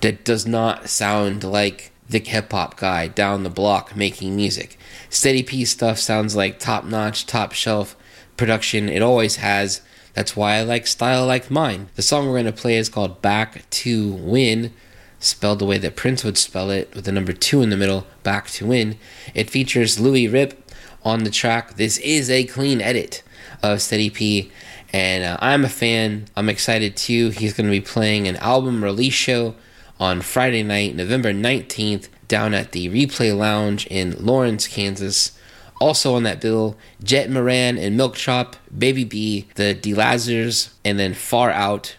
that 0.00 0.24
does 0.24 0.46
not 0.46 0.88
sound 0.88 1.44
like 1.44 1.90
the 2.08 2.18
hip 2.18 2.52
hop 2.52 2.76
guy 2.76 3.06
down 3.06 3.42
the 3.42 3.50
block 3.50 3.94
making 3.94 4.34
music. 4.34 4.78
Steddy 5.10 5.42
P 5.42 5.64
stuff 5.64 5.98
sounds 5.98 6.34
like 6.34 6.58
top 6.58 6.84
notch, 6.84 7.26
top 7.26 7.52
shelf 7.52 7.96
production. 8.36 8.88
It 8.88 9.02
always 9.02 9.36
has. 9.36 9.82
That's 10.14 10.34
why 10.34 10.54
I 10.54 10.62
like 10.62 10.86
style 10.86 11.26
like 11.26 11.50
mine. 11.50 11.88
The 11.94 12.02
song 12.02 12.26
we're 12.26 12.32
going 12.32 12.46
to 12.46 12.52
play 12.52 12.76
is 12.76 12.88
called 12.88 13.22
Back 13.22 13.68
to 13.70 14.12
Win, 14.14 14.72
spelled 15.20 15.60
the 15.60 15.66
way 15.66 15.78
that 15.78 15.96
Prince 15.96 16.24
would 16.24 16.38
spell 16.38 16.70
it, 16.70 16.92
with 16.94 17.04
the 17.04 17.12
number 17.12 17.32
two 17.32 17.62
in 17.62 17.70
the 17.70 17.76
middle, 17.76 18.06
Back 18.22 18.48
to 18.52 18.66
Win. 18.66 18.98
It 19.34 19.50
features 19.50 20.00
Louis 20.00 20.26
Rip 20.26 20.72
on 21.04 21.24
the 21.24 21.30
track. 21.30 21.76
This 21.76 21.98
is 21.98 22.30
a 22.30 22.44
clean 22.44 22.80
edit 22.80 23.22
of 23.62 23.78
Steddy 23.78 24.12
P, 24.12 24.50
and 24.92 25.22
uh, 25.22 25.36
I'm 25.40 25.64
a 25.64 25.68
fan. 25.68 26.26
I'm 26.34 26.48
excited 26.48 26.96
too. 26.96 27.30
He's 27.30 27.52
going 27.52 27.66
to 27.66 27.70
be 27.70 27.80
playing 27.80 28.26
an 28.26 28.36
album 28.36 28.82
release 28.82 29.14
show 29.14 29.54
on 30.00 30.20
Friday 30.20 30.62
night, 30.62 30.94
November 30.94 31.32
19th, 31.32 32.08
down 32.28 32.54
at 32.54 32.72
the 32.72 32.88
Replay 32.88 33.36
Lounge 33.36 33.86
in 33.86 34.24
Lawrence, 34.24 34.68
Kansas. 34.68 35.38
Also 35.80 36.14
on 36.14 36.24
that 36.24 36.40
bill, 36.40 36.76
Jet 37.02 37.30
Moran 37.30 37.78
and 37.78 37.96
Milk 37.96 38.16
Chop, 38.16 38.56
Baby 38.76 39.04
B, 39.04 39.46
the 39.54 39.74
Delazers, 39.74 40.72
and 40.84 40.98
then 40.98 41.14
Far 41.14 41.50
Out, 41.50 41.96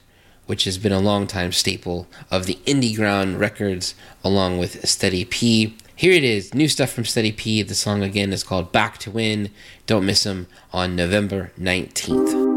which 0.47 0.65
has 0.65 0.77
been 0.77 0.91
a 0.91 0.99
long 0.99 1.27
time 1.27 1.51
staple 1.51 2.07
of 2.29 2.45
the 2.45 2.59
Indyground 2.65 3.39
records, 3.39 3.95
along 4.23 4.57
with 4.57 4.81
Steddy 4.87 5.23
P. 5.29 5.77
Here 5.95 6.13
it 6.13 6.23
is, 6.23 6.53
new 6.53 6.67
stuff 6.67 6.91
from 6.91 7.05
Steddy 7.05 7.31
P. 7.35 7.61
The 7.61 7.75
song 7.75 8.03
again 8.03 8.33
is 8.33 8.43
called 8.43 8.71
Back 8.71 8.97
to 8.99 9.11
Win. 9.11 9.49
Don't 9.85 10.05
miss 10.05 10.23
them 10.23 10.47
on 10.73 10.95
November 10.95 11.51
19th. 11.59 12.48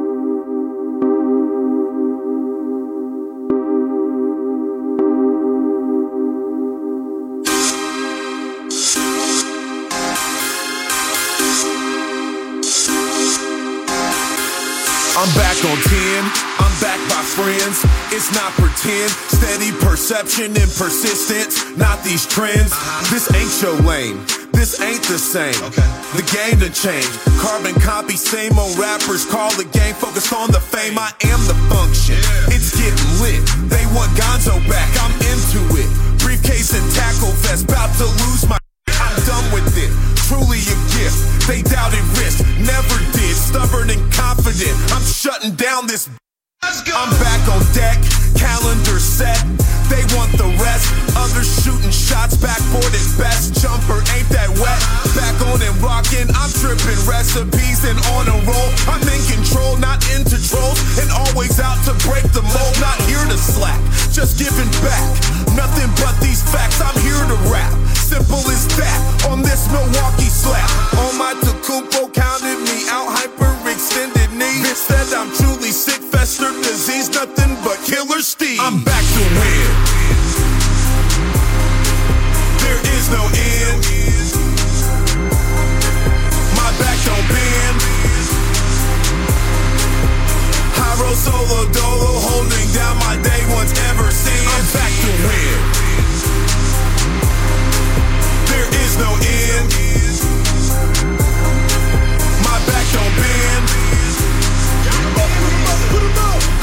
Friends. 17.32 17.80
It's 18.12 18.28
not 18.36 18.52
pretend, 18.60 19.08
steady 19.32 19.72
perception 19.80 20.52
and 20.52 20.70
persistence, 20.76 21.64
not 21.76 22.04
these 22.04 22.26
trends. 22.28 22.72
Uh-huh. 22.72 23.08
This 23.08 23.24
ain't 23.32 23.52
your 23.64 23.76
lane, 23.88 24.20
this 24.52 24.80
ain't 24.80 25.00
the 25.08 25.16
same. 25.16 25.56
The 26.12 26.24
game 26.28 26.60
to 26.60 26.68
change. 26.68 27.08
Carbon 27.40 27.72
copy, 27.80 28.16
same 28.20 28.52
old 28.60 28.76
rappers 28.76 29.24
call 29.24 29.48
the 29.56 29.64
game 29.64 29.96
focused 29.96 30.32
on 30.32 30.52
the 30.52 30.60
fame. 30.60 31.00
I 31.00 31.08
am 31.24 31.40
the 31.48 31.56
function, 31.72 32.20
it's 32.52 32.76
getting 32.76 33.10
lit. 33.24 33.40
They 33.72 33.84
want 33.96 34.12
Gonzo 34.12 34.60
back, 34.68 34.92
I'm 35.00 35.14
into 35.32 35.60
it. 35.80 35.88
Briefcase 36.20 36.76
and 36.76 36.84
tackle 36.92 37.32
vest, 37.40 37.64
about 37.64 37.90
to 37.96 38.06
lose 38.28 38.44
my. 38.44 38.58
I'm 39.00 39.16
done 39.24 39.46
with 39.56 39.72
it. 39.80 39.90
Truly 40.28 40.60
a 40.68 40.76
gift. 40.94 41.48
They 41.48 41.60
doubted 41.64 42.04
risk, 42.20 42.44
never 42.60 42.96
did. 43.16 43.34
Stubborn 43.36 43.90
and 43.90 44.04
confident. 44.12 44.76
I'm 44.92 45.02
shutting 45.02 45.56
down 45.56 45.86
this. 45.86 46.08
I'm 47.02 47.10
back 47.18 47.42
on 47.50 47.58
deck, 47.74 47.98
calendar 48.38 49.02
set. 49.02 49.42
They 49.90 50.06
want 50.14 50.30
the 50.38 50.46
rest. 50.62 50.86
Others 51.18 51.50
shooting 51.58 51.90
shots, 51.90 52.38
backboard 52.38 52.94
at 52.94 53.08
best. 53.18 53.58
Jumper 53.58 53.98
ain't 54.14 54.30
that 54.30 54.46
wet. 54.62 54.78
Back 55.18 55.34
on 55.50 55.58
and 55.58 55.74
rocking, 55.82 56.30
I'm 56.30 56.54
tripping 56.62 57.02
recipes 57.02 57.82
and 57.82 57.98
on 58.14 58.30
a 58.30 58.38
roll. 58.46 58.70
I'm 58.86 59.02
in 59.02 59.18
control, 59.26 59.74
not 59.82 59.98
into 60.14 60.38
trolls, 60.38 60.78
and 61.02 61.10
always 61.10 61.58
out 61.58 61.82
to 61.90 61.92
break 62.06 62.22
the 62.30 62.46
mold. 62.46 62.74
Not 62.78 62.94
here 63.10 63.26
to 63.26 63.38
slack, 63.40 63.82
just 64.14 64.38
giving 64.38 64.70
back. 64.86 65.02
Nothing 65.58 65.90
but 65.98 66.14
these 66.22 66.46
facts. 66.54 66.78
I'm 66.78 66.94
here 67.02 67.18
to 67.18 67.38
rap. 67.50 67.74
Simple 67.98 68.46
as 68.46 68.70
that. 68.78 69.26
On 69.26 69.42
this 69.42 69.66
Milwaukee 69.74 70.30
slap, 70.30 70.70
on 71.02 71.18
my 71.18 71.34
Tacumpo 71.42 72.14
counted 72.14 72.62
me 72.62 72.86
out. 72.86 73.10
Hyperextended 73.10 74.30
knee. 74.38 74.62
Bitch 74.62 74.78
said 74.78 75.10
I'm 75.10 75.34
truly 75.34 75.74
sick, 75.74 76.11
Manchester 76.22 76.52
disease, 76.62 77.08
nothing 77.10 77.56
but 77.64 77.82
killer 77.82 78.22
Steve. 78.22 78.60
I'm 78.62 78.78
back 78.84 79.02
to 79.02 79.22
win. 79.42 79.70
There 82.62 82.78
is 82.94 83.10
no 83.10 83.26
end. 83.26 83.82
My 86.54 86.70
back 86.78 86.98
don't 87.02 87.26
bend. 87.26 87.76
Hyro 90.78 91.10
solo 91.18 91.66
dolo, 91.74 92.12
holding 92.22 92.70
down 92.70 92.96
my 92.98 93.18
day 93.18 93.42
once 93.50 93.74
ever 93.90 94.08
seen. 94.12 94.46
I'm 94.46 94.66
back 94.78 94.92
to 95.02 95.10
win. 95.26 95.58
There 98.46 98.70
is 98.78 98.92
no 98.96 99.10
end. 99.10 99.74
My 102.46 102.58
back 102.70 102.86
don't 102.94 103.10
bend. 103.18 103.51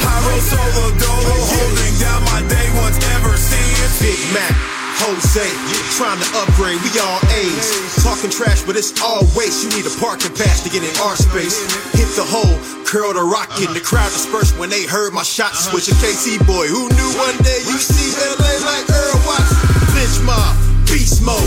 Pyro 0.00 0.36
solo 0.40 0.84
dolo, 0.96 1.36
holding 1.50 1.94
down 2.00 2.20
my 2.30 2.40
day 2.48 2.68
once 2.80 2.98
ever 3.16 3.36
seeing 3.36 3.70
Big 4.00 4.18
Mac. 4.32 4.54
Jose, 5.00 5.48
trying 5.96 6.20
to 6.20 6.28
upgrade, 6.44 6.76
we 6.84 6.90
all 7.00 7.20
A's. 7.32 8.04
Talking 8.04 8.28
trash, 8.28 8.62
but 8.62 8.76
it's 8.76 8.92
all 9.00 9.24
waste. 9.32 9.64
You 9.64 9.70
need 9.76 9.86
a 9.88 9.94
parking 9.96 10.34
pass 10.36 10.62
to 10.64 10.68
get 10.68 10.84
in 10.84 10.92
our 11.00 11.16
space. 11.16 11.56
Hit 11.96 12.08
the 12.16 12.24
hole, 12.24 12.58
curl 12.84 13.14
the 13.14 13.22
rock 13.22 13.48
in. 13.60 13.72
The 13.72 13.80
crowd 13.80 14.12
dispersed 14.12 14.58
when 14.58 14.68
they 14.68 14.84
heard 14.84 15.12
my 15.12 15.22
shot 15.22 15.54
switch. 15.54 15.88
A 15.88 15.96
KC 16.04 16.44
boy, 16.46 16.68
who 16.68 16.88
knew 16.92 17.10
one 17.16 17.36
day 17.40 17.60
you 17.64 17.78
see 17.80 18.12
LA 18.18 18.52
like 18.66 18.84
Earl 18.90 19.20
Watts? 19.24 19.52
Bitch 19.96 20.24
mob 20.24 20.69
beast 20.90 21.22
mode. 21.22 21.38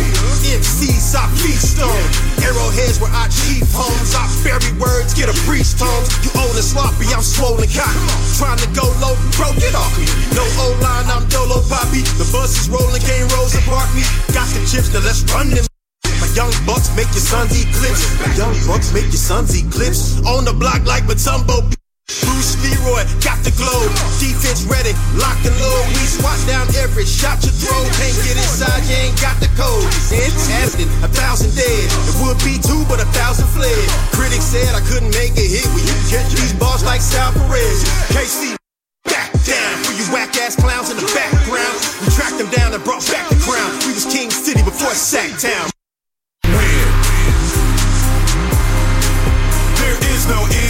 MCs, 0.47 1.13
I 1.15 1.27
feast 1.37 1.79
on. 1.83 2.03
Arrowheads 2.41 2.99
where 2.99 3.11
I 3.11 3.27
chief 3.27 3.67
homes. 3.75 4.15
I 4.15 4.25
bury 4.41 4.71
words, 4.79 5.13
get 5.13 5.27
a 5.29 5.35
priest 5.45 5.77
homes. 5.79 6.09
You 6.23 6.31
own 6.39 6.55
a 6.55 6.63
sloppy, 6.63 7.11
I'm 7.11 7.21
swollen 7.21 7.67
cock. 7.69 7.93
Trying 8.39 8.59
to 8.63 8.69
go 8.71 8.87
low, 9.03 9.15
bro, 9.35 9.51
get 9.59 9.75
off. 9.75 9.93
No 10.33 10.43
O 10.63 10.73
line, 10.79 11.07
I'm 11.11 11.27
Dolo 11.29 11.61
Poppy. 11.67 12.01
The 12.17 12.27
bus 12.31 12.55
is 12.57 12.67
rolling, 12.71 13.03
game 13.03 13.27
rolls 13.35 13.53
apart 13.53 13.91
me. 13.93 14.03
Got 14.31 14.47
the 14.55 14.63
chips, 14.65 14.89
now 14.95 15.03
let's 15.03 15.21
run 15.29 15.51
them. 15.51 15.67
My 16.23 16.27
young 16.33 16.53
bucks 16.65 16.89
make 16.95 17.11
your 17.11 17.23
sons 17.23 17.51
eclipse. 17.51 18.07
My 18.23 18.31
young 18.39 18.55
bucks 18.65 18.93
make 18.93 19.11
your 19.11 19.21
sons 19.21 19.51
eclipse. 19.51 20.23
On 20.25 20.45
the 20.45 20.53
block 20.53 20.85
like 20.85 21.03
Mutombo. 21.03 21.82
Bruce 22.07 22.59
Leroy 22.59 23.07
got 23.23 23.39
the 23.47 23.53
glow. 23.55 23.87
Defense 24.19 24.67
ready, 24.67 24.91
lock 25.15 25.39
and 25.47 25.55
load. 25.55 25.87
We 25.95 26.03
swat 26.03 26.35
down 26.43 26.67
every 26.75 27.07
shot 27.07 27.39
you 27.43 27.51
throw. 27.55 27.79
Can't 27.95 28.17
get 28.27 28.35
inside, 28.35 28.83
you 28.91 29.07
ain't 29.07 29.19
got 29.23 29.39
the 29.39 29.47
code. 29.55 29.87
It's 30.11 30.47
happening, 30.51 30.91
a 30.99 31.07
thousand 31.07 31.55
dead. 31.55 31.87
It 32.11 32.15
would 32.19 32.35
be 32.43 32.59
two, 32.59 32.83
but 32.91 32.99
a 32.99 33.07
thousand 33.15 33.47
fled. 33.55 33.71
Critics 34.11 34.51
said 34.51 34.75
I 34.75 34.83
couldn't 34.91 35.15
make 35.15 35.31
a 35.39 35.45
hit 35.47 35.63
when 35.71 35.83
you 35.87 35.95
catch 36.11 36.27
these 36.35 36.51
balls 36.59 36.83
like 36.83 36.99
Sal 36.99 37.31
Perez. 37.31 37.87
KC. 38.11 38.55
Back 39.07 39.31
down 39.47 39.73
for 39.83 39.95
you 39.95 40.03
whack 40.11 40.35
ass 40.43 40.55
clowns 40.55 40.91
in 40.91 40.97
the 40.97 41.07
background. 41.15 41.77
We 42.03 42.11
tracked 42.11 42.37
them 42.37 42.51
down 42.51 42.73
and 42.73 42.83
brought 42.83 43.03
back 43.07 43.29
the 43.31 43.39
crown. 43.39 43.71
We 43.87 43.95
was 43.95 44.03
King 44.03 44.29
City 44.31 44.63
before 44.63 44.91
Sacktown. 44.91 45.71
There 49.79 49.97
is 50.11 50.27
no 50.27 50.43
end. 50.51 50.62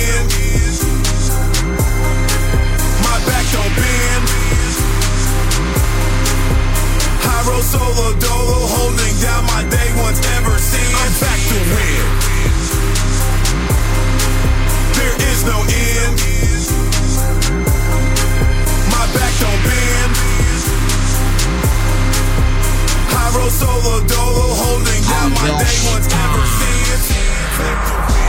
Solo 7.74 8.14
dolo, 8.22 8.68
holding 8.76 9.16
down 9.20 9.44
my 9.46 9.64
day 9.66 9.90
once 9.98 10.22
ever 10.38 10.58
seen. 10.60 10.94
I'm 10.94 11.14
back 11.26 11.40
to 11.50 11.58
win. 11.74 12.06
There 14.98 15.18
is 15.32 15.40
no 15.52 15.58
end. 15.58 16.18
My 18.94 19.06
back 19.18 19.34
don't 19.42 19.62
bend. 19.66 20.14
I 23.10 23.24
roll 23.36 23.50
solo 23.50 24.06
dolo, 24.06 24.46
holding 24.62 25.04
down 25.10 25.30
my 25.34 25.50
day 25.58 25.76
once 25.90 26.08
ever 26.14 26.46
seen. 26.58 28.23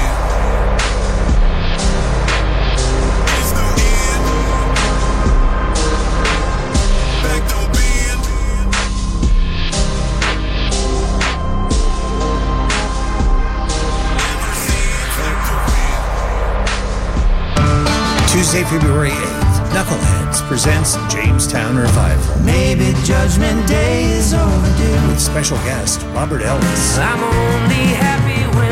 Tuesday, 18.55 18.79
February 18.79 19.11
8th, 19.11 19.71
Knuckleheads 19.73 20.41
presents 20.47 20.95
Jamestown 21.13 21.77
Revival. 21.77 22.41
Maybe 22.45 22.95
Judgment 23.03 23.67
Day 23.67 24.05
is 24.13 24.33
overdue. 24.33 25.09
With 25.09 25.19
special 25.19 25.57
guest 25.59 26.03
Robert 26.15 26.41
Ellis. 26.43 26.99
I'm 26.99 27.19
only 27.19 27.95
happy 27.99 28.47
when 28.57 28.71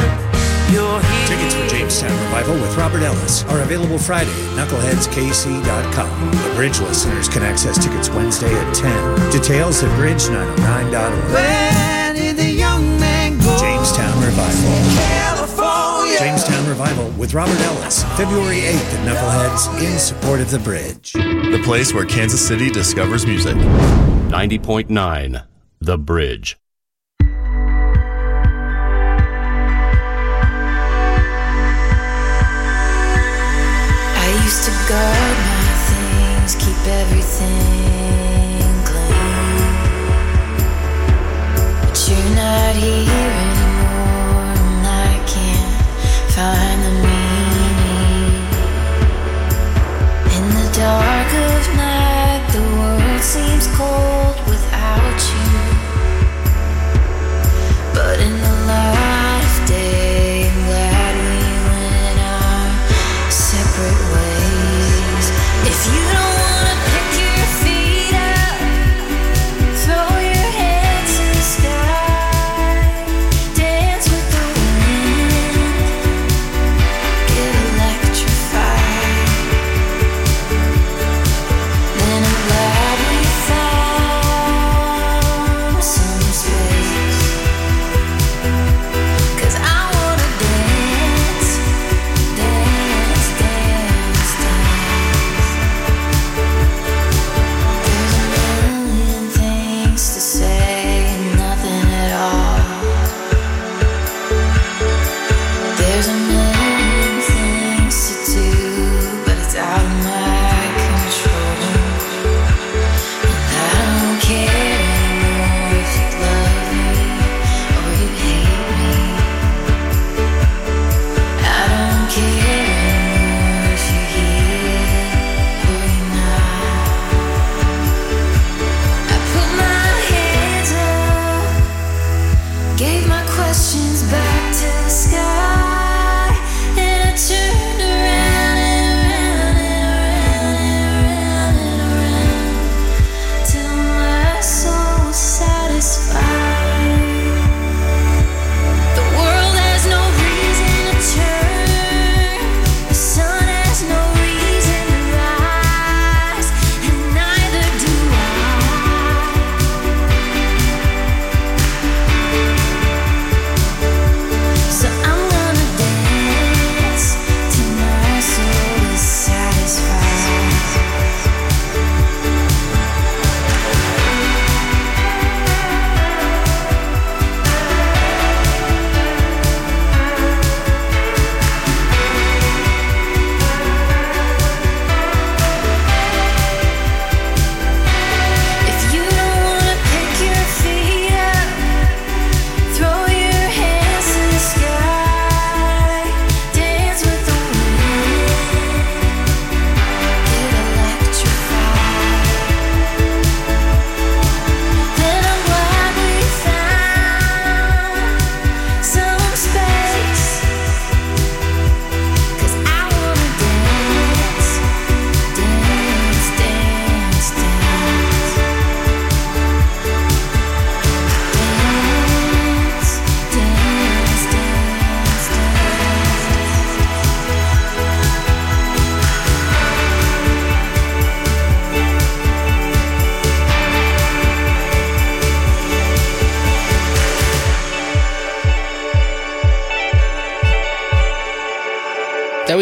you're 0.73 1.01
here. 1.01 1.27
Tickets 1.27 1.55
for 1.57 1.67
Jamestown 1.67 2.13
Revival 2.27 2.55
with 2.55 2.77
Robert 2.77 3.03
Ellis 3.03 3.43
are 3.47 3.61
available 3.63 3.99
Friday 3.99 4.31
at 4.31 4.69
knuckleheadskc.com. 4.69 6.31
The 6.31 6.55
Bridge 6.55 6.79
listeners 6.79 7.29
can 7.29 7.43
access 7.43 7.77
tickets 7.85 8.09
Wednesday 8.09 8.55
at 8.55 8.75
10. 8.77 9.33
Details 9.33 9.83
at 9.83 9.91
bridge909.org. 9.99 11.33
Where 11.33 12.15
did 12.15 12.37
the 12.37 12.51
young 12.51 13.01
man 13.01 13.37
go? 13.39 13.59
Jamestown 13.59 14.15
Revival. 14.25 15.22
California. 16.23 16.33
Jamestown 16.33 16.69
Revival 16.69 17.11
with 17.19 17.35
Robert 17.35 17.61
Ellis, 17.61 18.05
February 18.17 18.61
8th 18.61 18.95
at 18.95 19.01
Knuckleheads 19.07 19.83
in 19.83 19.99
support 19.99 20.41
of 20.41 20.51
The 20.51 20.59
Bridge. 20.61 21.13
The 21.13 21.61
place 21.65 21.93
where 21.93 22.05
Kansas 22.05 22.47
City 22.47 22.71
discovers 22.71 23.27
music. 23.27 23.57
90.9 23.57 25.45
The 25.81 25.99
Bridge. 25.99 26.57
I 34.15 34.29
used 34.45 34.65
to 34.65 34.71
guard 34.89 35.37
my 35.49 35.73
things, 35.91 36.55
keep 36.55 36.87
everything 36.87 37.51
clean. 38.85 39.73
But 41.81 42.09
you're 42.09 42.35
not 42.37 42.75
here 42.77 43.33
anymore, 43.43 44.55
and 44.57 44.87
I 44.87 45.25
can't 45.27 45.72
find 46.35 46.83
the 46.83 46.91
meaning. 47.05 48.33
In 50.37 50.45
the 50.59 50.69
dark 50.73 51.31
of 51.47 51.63
night, 51.77 52.43
the 52.53 52.63
world 52.79 53.23
seems 53.23 53.67
cold 53.77 54.37
without 54.49 55.19
you. 55.33 55.51
But 57.95 58.17
in 58.21 58.35
the 58.47 58.55
light, 58.67 59.12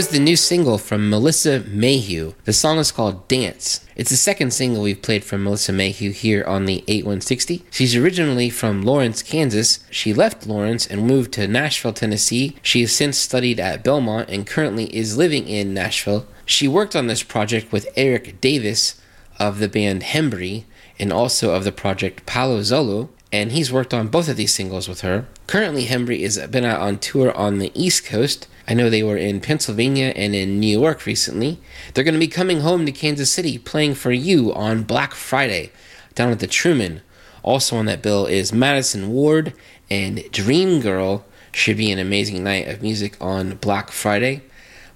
was 0.01 0.09
the 0.09 0.18
new 0.18 0.34
single 0.34 0.78
from 0.78 1.11
Melissa 1.11 1.62
Mayhew. 1.68 2.32
The 2.44 2.55
song 2.55 2.78
is 2.78 2.90
called 2.90 3.28
Dance. 3.28 3.84
It's 3.96 4.09
the 4.09 4.16
second 4.16 4.55
single 4.55 4.82
we've 4.82 5.03
played 5.03 5.24
from 5.24 5.44
Melissa 5.44 5.74
Mayhew 5.74 6.12
here 6.12 6.42
on 6.44 6.64
the 6.64 6.82
8160. 6.88 7.66
She's 7.70 7.94
originally 7.94 8.48
from 8.48 8.80
Lawrence, 8.80 9.22
Kansas. 9.22 9.80
She 9.90 10.14
left 10.14 10.46
Lawrence 10.46 10.86
and 10.86 11.07
moved 11.07 11.32
to 11.32 11.46
Nashville, 11.46 11.92
Tennessee. 11.92 12.57
She 12.62 12.80
has 12.80 12.92
since 12.92 13.18
studied 13.18 13.61
at 13.61 13.84
Belmont 13.84 14.30
and 14.30 14.46
currently 14.46 14.86
is 14.96 15.18
living 15.18 15.46
in 15.46 15.74
Nashville. 15.74 16.26
She 16.46 16.66
worked 16.66 16.96
on 16.96 17.07
this 17.07 17.22
project 17.22 17.70
with 17.70 17.86
Eric 17.94 18.40
Davis 18.40 18.98
of 19.38 19.59
the 19.59 19.68
band 19.68 20.01
Hembree 20.01 20.64
and 20.98 21.12
also 21.12 21.53
of 21.53 21.64
the 21.64 21.72
project 21.72 22.24
Palo 22.24 22.61
Zolo, 22.61 23.11
and 23.30 23.53
he's 23.53 23.70
worked 23.70 23.92
on 23.92 24.09
both 24.09 24.30
of 24.30 24.38
these 24.38 24.55
singles 24.55 24.88
with 24.88 25.03
her. 25.03 25.26
Currently, 25.46 25.84
Hembree 25.84 26.22
has 26.22 26.38
been 26.46 26.64
out 26.64 26.80
on 26.80 26.98
tour 26.98 27.36
on 27.36 27.59
the 27.59 27.70
East 27.74 28.07
Coast. 28.07 28.46
I 28.68 28.74
know 28.74 28.88
they 28.88 29.02
were 29.02 29.16
in 29.16 29.40
Pennsylvania 29.40 30.12
and 30.16 30.34
in 30.34 30.61
New 30.61 30.78
York 30.78 31.06
recently. 31.06 31.58
They're 31.92 32.04
going 32.04 32.14
to 32.14 32.20
be 32.20 32.28
coming 32.28 32.61
home 32.61 32.86
to 32.86 32.92
Kansas 32.92 33.32
City 33.32 33.58
playing 33.58 33.94
for 33.94 34.12
you 34.12 34.52
on 34.54 34.84
Black 34.84 35.14
Friday 35.14 35.72
down 36.14 36.30
at 36.30 36.38
the 36.38 36.46
Truman. 36.46 37.00
Also 37.42 37.76
on 37.76 37.86
that 37.86 38.02
bill 38.02 38.26
is 38.26 38.52
Madisen 38.52 39.08
Ward 39.08 39.54
and 39.90 40.22
Dream 40.30 40.80
Girl. 40.80 41.24
Should 41.52 41.78
be 41.78 41.90
an 41.90 41.98
amazing 41.98 42.44
night 42.44 42.68
of 42.68 42.82
music 42.82 43.16
on 43.20 43.56
Black 43.56 43.90
Friday. 43.90 44.42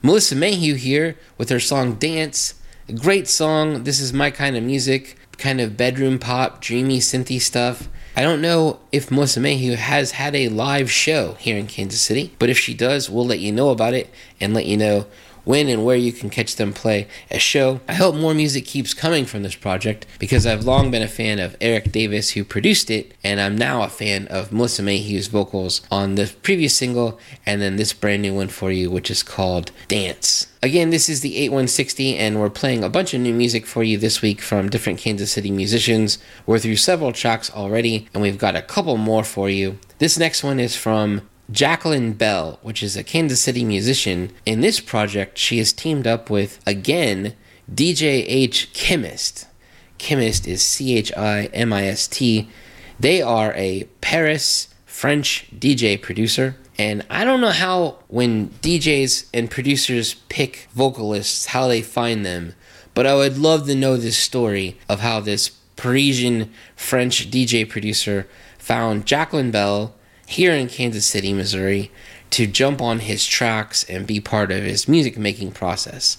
Melissa 0.03 0.37
Mayhew 0.37 0.75
here 0.75 1.17
with 1.37 1.49
her 1.49 1.59
song 1.59 1.95
Dance. 1.95 2.55
A 2.89 2.93
great 2.93 3.27
song. 3.27 3.85
This 3.85 3.99
is 3.99 4.13
my 4.13 4.31
kind 4.31 4.57
of 4.57 4.63
music, 4.63 5.17
kind 5.39 5.61
of 5.61 5.77
bedroom 5.77 6.19
pop, 6.19 6.61
dreamy, 6.61 6.99
synthy 6.99 7.41
stuff. 7.41 7.89
I 8.17 8.23
don't 8.23 8.41
know 8.41 8.79
if 8.93 9.11
Melissa 9.11 9.41
Mayhew 9.41 9.75
has 9.75 10.13
had 10.13 10.37
a 10.37 10.49
live 10.49 10.89
show 10.89 11.33
here 11.41 11.59
in 11.59 11.67
Kansas 11.67 12.01
City, 12.01 12.33
but 12.39 12.49
if 12.49 12.57
she 12.57 12.73
does, 12.73 13.11
we'll 13.11 13.27
let 13.27 13.41
you 13.41 13.51
know 13.51 13.71
about 13.71 13.93
it 13.93 14.09
and 14.41 14.55
let 14.55 14.67
you 14.67 14.77
know 14.77 15.07
when 15.45 15.69
and 15.69 15.85
where 15.85 15.97
you 15.97 16.13
can 16.13 16.31
catch 16.31 16.57
them 16.57 16.73
play 16.73 17.07
a 17.31 17.39
show. 17.39 17.81
I 17.89 17.95
hope 17.95 18.15
more 18.15 18.35
music 18.35 18.67
keeps 18.67 18.95
coming 18.95 19.25
from 19.25 19.43
this 19.43 19.55
project 19.55 20.07
because 20.19 20.47
I've 20.47 20.65
long 20.65 20.91
been 20.91 21.03
a 21.03 21.09
fan 21.09 21.39
of 21.39 21.57
Eric 21.61 21.93
Davis, 21.93 22.31
who 22.31 22.45
produced 22.45 22.91
it, 22.91 23.15
and 23.23 23.41
I'm 23.41 23.57
now 23.57 23.83
a 23.83 23.89
fan 23.89 24.27
of 24.29 24.53
Melissa 24.53 24.83
Mayhew's 24.83 25.29
vocals 25.29 25.83
on 25.91 26.15
the 26.15 26.33
previous 26.43 26.77
single 26.77 27.19
and 27.47 27.61
then 27.61 27.77
this 27.77 27.93
brand 27.93 28.23
new 28.23 28.35
one 28.35 28.49
for 28.49 28.71
you, 28.71 28.91
which 28.91 29.11
is 29.11 29.23
called 29.23 29.71
Dance. 29.89 30.49
Again, 30.63 30.89
this 30.89 31.11
is 31.11 31.21
the 31.21 31.37
8160, 31.37 32.17
and 32.17 32.41
we're 32.41 32.49
playing 32.49 32.83
a 32.83 32.89
bunch 32.89 33.13
of 33.13 33.21
new 33.21 33.35
music 33.35 33.67
for 33.67 33.83
you 33.83 33.99
this 33.99 34.23
week 34.23 34.41
from 34.41 34.71
different 34.71 34.99
Kansas 34.99 35.33
City 35.33 35.51
musicians. 35.51 36.17
We're 36.47 36.59
through 36.59 36.77
several 36.77 37.13
tracks 37.13 37.51
already, 37.51 38.09
and 38.15 38.23
we've 38.23 38.39
got 38.39 38.57
a 38.57 38.63
couple 38.63 38.97
more 38.97 39.25
for 39.25 39.51
you. 39.51 39.79
This 39.99 40.19
next 40.19 40.43
one 40.43 40.59
is 40.59 40.75
from 40.75 41.29
Jacqueline 41.51 42.13
Bell, 42.13 42.59
which 42.63 42.83
is 42.83 42.97
a 42.97 43.05
Kansas 43.05 43.41
City 43.41 43.65
musician. 43.65 44.33
In 44.47 44.61
this 44.61 44.81
project, 44.81 45.39
she 45.39 45.59
has 45.59 45.73
teamed 45.73 46.07
up 46.07 46.31
with, 46.31 46.59
again, 46.67 47.35
DJ 47.73 48.25
H 48.27 48.73
Chemist. 48.73 49.47
Chemist 49.99 50.47
is 50.47 50.65
C 50.65 50.97
H 50.97 51.13
I 51.17 51.47
M 51.53 51.73
I 51.73 51.87
S 51.87 52.09
T. 52.09 52.49
They 52.99 53.21
are 53.21 53.53
a 53.55 53.85
Paris 54.01 54.69
French 54.87 55.47
DJ 55.57 56.01
producer. 56.01 56.57
And 56.79 57.05
I 57.09 57.25
don't 57.25 57.41
know 57.41 57.51
how, 57.51 57.99
when 58.09 58.49
DJs 58.49 59.29
and 59.33 59.51
producers 59.51 60.15
pick 60.29 60.69
vocalists, 60.73 61.47
how 61.47 61.69
they 61.69 61.83
find 61.83 62.27
them, 62.27 62.55
but 62.95 63.07
I 63.07 63.15
would 63.15 63.39
love 63.39 63.67
to 63.67 63.75
know 63.75 63.97
this 63.97 64.17
story 64.17 64.79
of 64.89 65.01
how 65.01 65.21
this 65.21 65.51
Parisian 65.77 66.53
French 66.77 67.31
DJ 67.31 67.69
producer 67.69 68.29
found 68.59 69.07
Jacqueline 69.07 69.51
Bell 69.51 69.95
here 70.27 70.53
in 70.53 70.69
Kansas 70.69 71.07
City, 71.07 71.33
Missouri, 71.33 71.91
to 72.31 72.47
jump 72.47 72.83
on 72.83 73.01
his 73.01 73.27
tracks 73.27 73.85
and 73.85 74.07
be 74.07 74.21
part 74.21 74.51
of 74.51 74.65
his 74.65 74.89
music 74.89 75.17
making 75.17 75.53
process. 75.53 76.19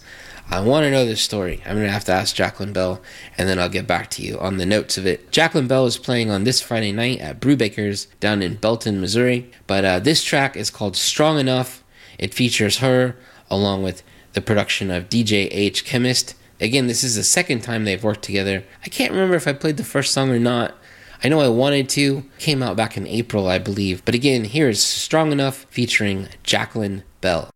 I 0.50 0.62
want 0.62 0.84
to 0.84 0.92
know 0.92 1.06
this 1.06 1.22
story. 1.22 1.62
I'm 1.66 1.76
going 1.76 1.88
to 1.88 1.92
have 1.92 2.06
to 2.06 2.12
ask 2.12 2.36
Jacqueline 2.36 2.72
Bell, 2.72 3.02
and 3.38 3.50
then 3.50 3.58
I'll 3.58 3.68
get 3.68 3.88
back 3.88 4.12
to 4.12 4.22
you 4.22 4.40
on 4.40 4.58
the 4.58 4.66
notes 4.66 4.98
of 4.98 5.08
it. 5.08 5.32
Jacqueline 5.32 5.68
Bell 5.68 5.88
is 5.88 5.98
playing 5.98 6.30
on 6.30 6.44
this 6.44 6.62
Friday 6.62 6.92
night 6.92 7.20
at 7.20 7.40
Brewbakers 7.40 8.08
down 8.20 8.44
in 8.44 8.56
Belton, 8.56 9.02
Missouri. 9.02 9.52
But 9.66 9.86
uh, 9.86 10.00
this 10.00 10.24
track 10.24 10.56
is 10.56 10.70
called 10.70 10.96
Strong 10.96 11.40
Enough. 11.40 11.84
It 12.20 12.34
features 12.34 12.78
her 12.78 13.16
along 13.50 13.84
with 13.84 14.04
the 14.34 14.42
production 14.42 14.92
of 14.92 15.10
DJ 15.10 15.48
H 15.52 15.84
Chemist. 15.84 16.36
Again, 16.62 16.88
this 16.88 17.04
is 17.04 17.16
the 17.16 17.24
second 17.24 17.62
time 17.62 17.84
they've 17.84 18.04
worked 18.04 18.24
together. 18.24 18.64
I 18.86 18.90
can't 18.90 19.12
remember 19.12 19.36
if 19.36 19.48
I 19.48 19.54
played 19.54 19.78
the 19.78 19.84
first 19.84 20.14
song 20.14 20.30
or 20.30 20.40
not. 20.40 20.78
I 21.24 21.30
know 21.30 21.40
I 21.40 21.48
wanted 21.50 21.90
to. 21.90 22.24
Came 22.40 22.62
out 22.62 22.76
back 22.76 22.98
in 22.98 23.08
April, 23.08 23.48
I 23.48 23.58
believe. 23.58 24.04
But 24.06 24.16
again, 24.16 24.46
here 24.46 24.70
is 24.70 24.84
Strong 24.84 25.32
Enough 25.32 25.66
featuring 25.70 26.28
Jacqueline 26.44 27.04
Bell. 27.22 27.50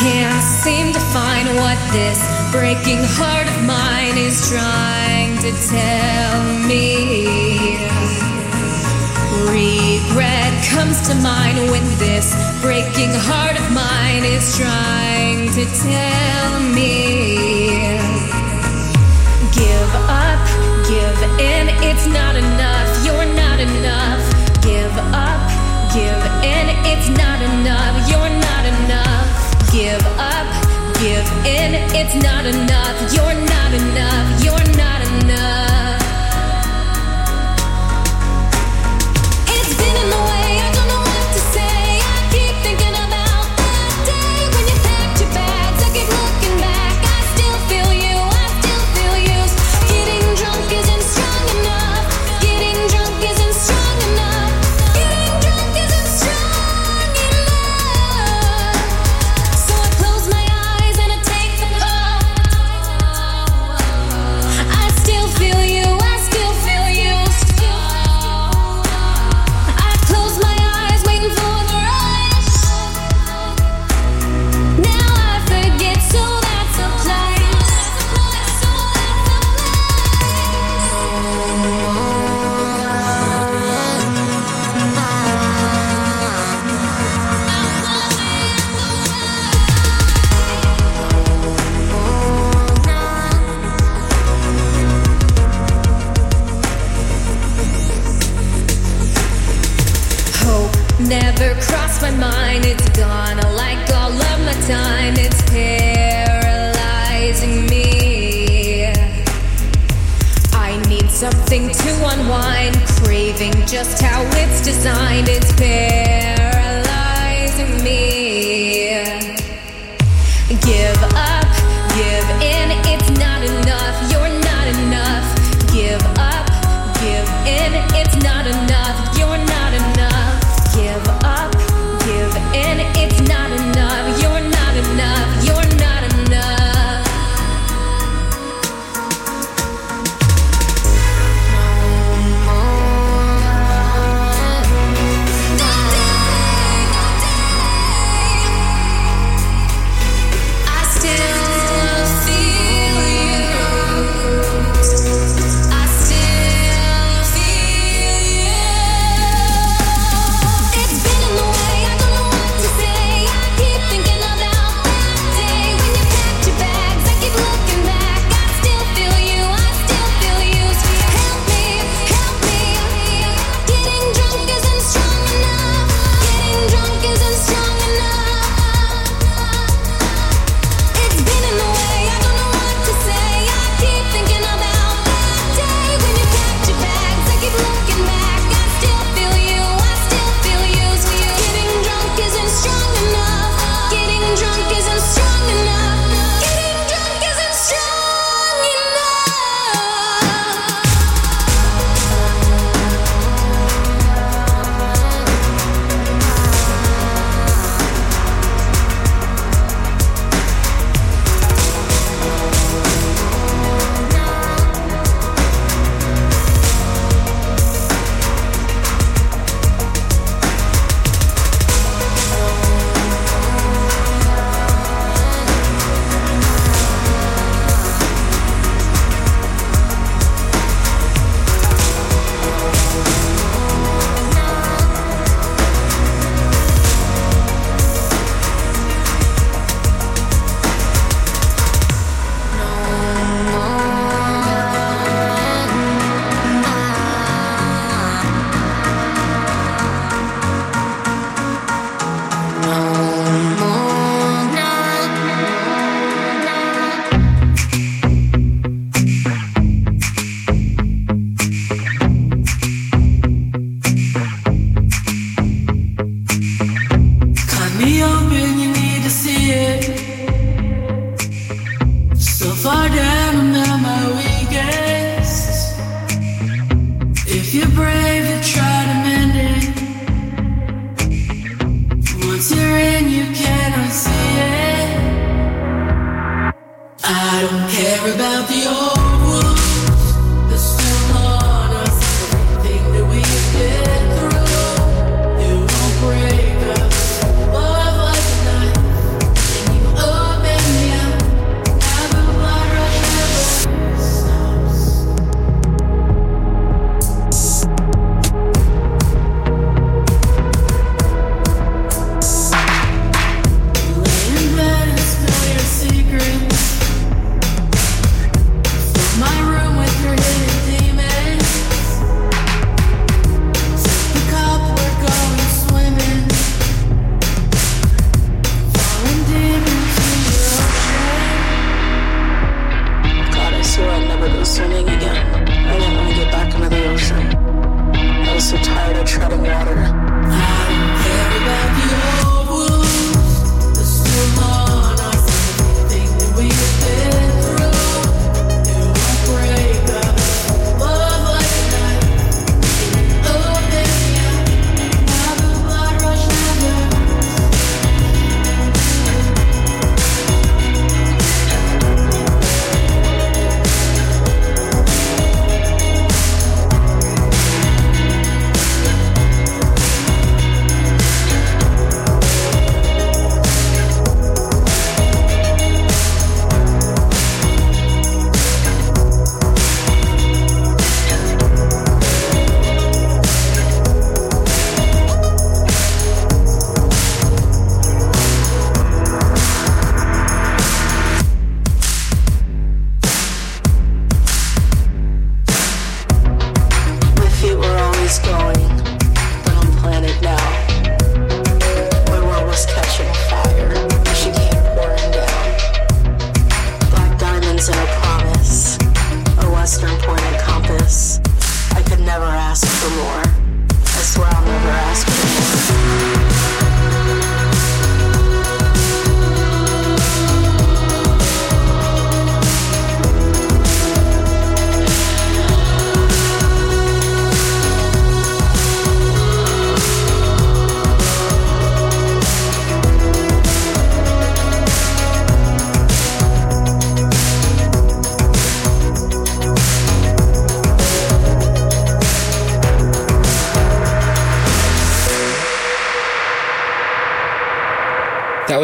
Can't 0.00 0.42
seem 0.42 0.92
to 0.92 0.98
find 0.98 1.46
what 1.56 1.78
this 1.92 2.33
breaking 2.54 3.02
heart 3.18 3.48
of 3.50 3.58
mine 3.66 4.16
is 4.16 4.48
trying 4.48 5.34
to 5.42 5.50
tell 5.66 6.38
me. 6.70 7.74
Regret 9.50 10.54
comes 10.70 11.02
to 11.08 11.14
mind 11.16 11.58
when 11.72 11.82
this 11.98 12.30
breaking 12.62 13.10
heart 13.26 13.58
of 13.58 13.66
mine 13.74 14.22
is 14.22 14.56
trying 14.56 15.50
to 15.58 15.64
tell 15.82 16.50
me. 16.78 17.98
Give 19.50 19.92
up, 20.06 20.46
give 20.86 21.18
in, 21.42 21.74
it's 21.82 22.06
not 22.06 22.36
enough, 22.36 22.88
you're 23.04 23.30
not 23.34 23.58
enough. 23.58 24.22
Give 24.62 24.94
up, 25.10 25.42
give 25.90 26.22
in, 26.46 26.66
it's 26.86 27.10
not 27.18 27.42
enough, 27.42 27.93
it's 31.96 32.14
not 32.16 32.44
enough, 32.44 33.14
you're 33.14 33.40
not 33.46 33.72
enough, 33.72 34.13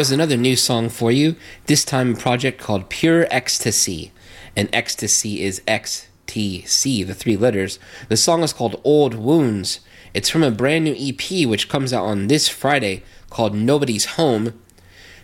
was 0.01 0.09
another 0.09 0.35
new 0.35 0.55
song 0.55 0.89
for 0.89 1.11
you, 1.11 1.35
this 1.67 1.85
time 1.85 2.13
a 2.13 2.17
project 2.17 2.59
called 2.59 2.89
Pure 2.89 3.27
Ecstasy. 3.29 4.11
And 4.55 4.67
ecstasy 4.73 5.43
is 5.43 5.61
XTC, 5.67 7.05
the 7.05 7.13
three 7.13 7.37
letters. 7.37 7.77
The 8.09 8.17
song 8.17 8.41
is 8.41 8.51
called 8.51 8.81
Old 8.83 9.13
Wounds. 9.13 9.79
It's 10.15 10.27
from 10.27 10.41
a 10.41 10.49
brand 10.49 10.85
new 10.85 10.95
EP 10.97 11.47
which 11.47 11.69
comes 11.69 11.93
out 11.93 12.03
on 12.03 12.25
this 12.25 12.49
Friday 12.49 13.03
called 13.29 13.53
Nobody's 13.53 14.15
Home. 14.17 14.59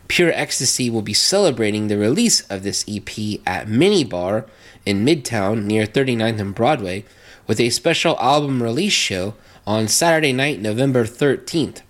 Pure 0.07 0.33
Ecstasy 0.35 0.91
will 0.91 1.01
be 1.01 1.11
celebrating 1.11 1.87
the 1.87 1.97
release 1.97 2.41
of 2.41 2.61
this 2.61 2.85
EP 2.87 3.41
at 3.47 3.67
Mini 3.67 4.03
Bar 4.03 4.45
in 4.85 5.03
Midtown 5.03 5.63
near 5.63 5.87
39th 5.87 6.39
and 6.39 6.53
Broadway 6.53 7.03
with 7.47 7.59
a 7.59 7.71
special 7.71 8.15
album 8.19 8.61
release 8.61 8.93
show 8.93 9.33
on 9.65 9.87
Saturday 9.87 10.33
night, 10.33 10.61
November 10.61 11.03
13th. 11.03 11.81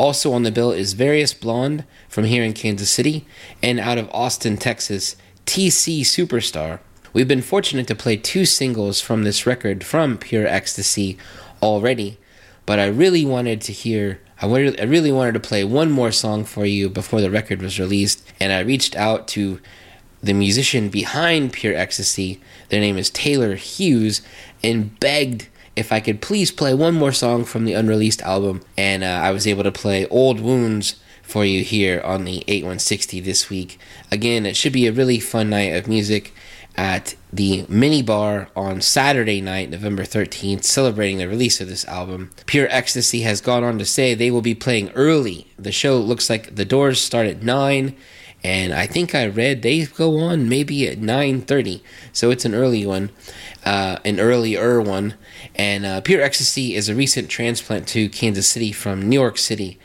Also 0.00 0.32
on 0.32 0.44
the 0.44 0.50
bill 0.50 0.72
is 0.72 0.94
Various 0.94 1.34
Blonde 1.34 1.84
from 2.08 2.24
here 2.24 2.42
in 2.42 2.54
Kansas 2.54 2.88
City 2.88 3.26
and 3.62 3.78
out 3.78 3.98
of 3.98 4.08
Austin, 4.14 4.56
Texas, 4.56 5.14
TC 5.44 6.00
Superstar. 6.00 6.80
We've 7.12 7.28
been 7.28 7.42
fortunate 7.42 7.86
to 7.88 7.94
play 7.94 8.16
two 8.16 8.46
singles 8.46 9.02
from 9.02 9.24
this 9.24 9.44
record 9.44 9.84
from 9.84 10.16
Pure 10.16 10.46
Ecstasy 10.46 11.18
already, 11.62 12.16
but 12.64 12.78
I 12.78 12.86
really 12.86 13.26
wanted 13.26 13.60
to 13.60 13.72
hear 13.72 14.22
I 14.40 14.46
I 14.46 14.84
really 14.84 15.12
wanted 15.12 15.34
to 15.34 15.40
play 15.40 15.64
one 15.64 15.90
more 15.90 16.12
song 16.12 16.46
for 16.46 16.64
you 16.64 16.88
before 16.88 17.20
the 17.20 17.30
record 17.30 17.60
was 17.60 17.78
released, 17.78 18.26
and 18.40 18.54
I 18.54 18.60
reached 18.60 18.96
out 18.96 19.28
to 19.28 19.60
the 20.22 20.32
musician 20.32 20.88
behind 20.88 21.52
Pure 21.52 21.76
Ecstasy. 21.76 22.40
Their 22.70 22.80
name 22.80 22.96
is 22.96 23.10
Taylor 23.10 23.54
Hughes, 23.54 24.22
and 24.64 24.98
begged 24.98 25.48
if 25.76 25.92
I 25.92 26.00
could 26.00 26.20
please 26.20 26.50
play 26.50 26.74
one 26.74 26.94
more 26.94 27.12
song 27.12 27.44
from 27.44 27.64
the 27.64 27.74
unreleased 27.74 28.22
album, 28.22 28.62
and 28.76 29.02
uh, 29.04 29.06
I 29.06 29.30
was 29.30 29.46
able 29.46 29.62
to 29.62 29.72
play 29.72 30.06
Old 30.08 30.40
Wounds 30.40 31.00
for 31.22 31.44
you 31.44 31.62
here 31.62 32.00
on 32.04 32.24
the 32.24 32.38
8160 32.48 33.20
this 33.20 33.48
week. 33.48 33.78
Again, 34.10 34.46
it 34.46 34.56
should 34.56 34.72
be 34.72 34.86
a 34.86 34.92
really 34.92 35.20
fun 35.20 35.50
night 35.50 35.74
of 35.74 35.86
music 35.86 36.34
at 36.76 37.14
the 37.32 37.64
mini 37.68 38.02
bar 38.02 38.48
on 38.56 38.80
Saturday 38.80 39.40
night, 39.40 39.70
November 39.70 40.02
13th, 40.02 40.64
celebrating 40.64 41.18
the 41.18 41.28
release 41.28 41.60
of 41.60 41.68
this 41.68 41.84
album. 41.86 42.30
Pure 42.46 42.68
Ecstasy 42.70 43.22
has 43.22 43.40
gone 43.40 43.64
on 43.64 43.78
to 43.78 43.84
say 43.84 44.14
they 44.14 44.30
will 44.30 44.42
be 44.42 44.54
playing 44.54 44.90
early. 44.90 45.46
The 45.58 45.72
show 45.72 45.98
looks 45.98 46.30
like 46.30 46.56
the 46.56 46.64
doors 46.64 47.00
start 47.00 47.26
at 47.26 47.42
9 47.42 47.94
and 48.42 48.72
I 48.72 48.86
think 48.86 49.14
I 49.14 49.26
read 49.26 49.62
they 49.62 49.84
go 49.84 50.18
on 50.18 50.48
maybe 50.48 50.88
at 50.88 50.98
9:30. 50.98 51.82
So 52.12 52.30
it's 52.30 52.44
an 52.44 52.54
early 52.54 52.86
one, 52.86 53.10
uh, 53.64 53.98
an 54.04 54.18
earlier 54.18 54.80
one. 54.80 55.14
And 55.54 55.84
uh, 55.84 56.00
Pure 56.00 56.22
Ecstasy 56.22 56.74
is 56.74 56.88
a 56.88 56.94
recent 56.94 57.28
transplant 57.28 57.88
to 57.88 58.08
Kansas 58.08 58.48
City 58.48 58.72
from 58.72 59.08
New 59.08 59.18
York 59.18 59.38
City. 59.38 59.78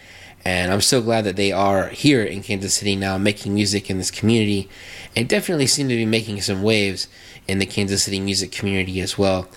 And 0.43 0.71
I'm 0.71 0.81
so 0.81 1.01
glad 1.01 1.23
that 1.23 1.37
they 1.37 1.51
are 1.51 1.87
here 1.89 2.23
in 2.23 2.43
Kansas 2.43 2.75
City 2.75 2.95
now 2.95 3.17
making 3.17 3.55
music 3.55 3.89
in 3.89 3.97
this 3.97 4.11
community 4.11 4.69
and 5.15 5.27
definitely 5.27 5.65
seem 5.65 5.89
to 5.89 5.95
be 5.95 6.05
making 6.05 6.41
some 6.41 6.61
waves 6.61 7.07
in 7.47 7.57
the 7.57 7.65
Kansas 7.65 8.03
City 8.03 8.19
music 8.19 8.51
community 8.51 9.01
as 9.01 9.17
well. 9.17 9.47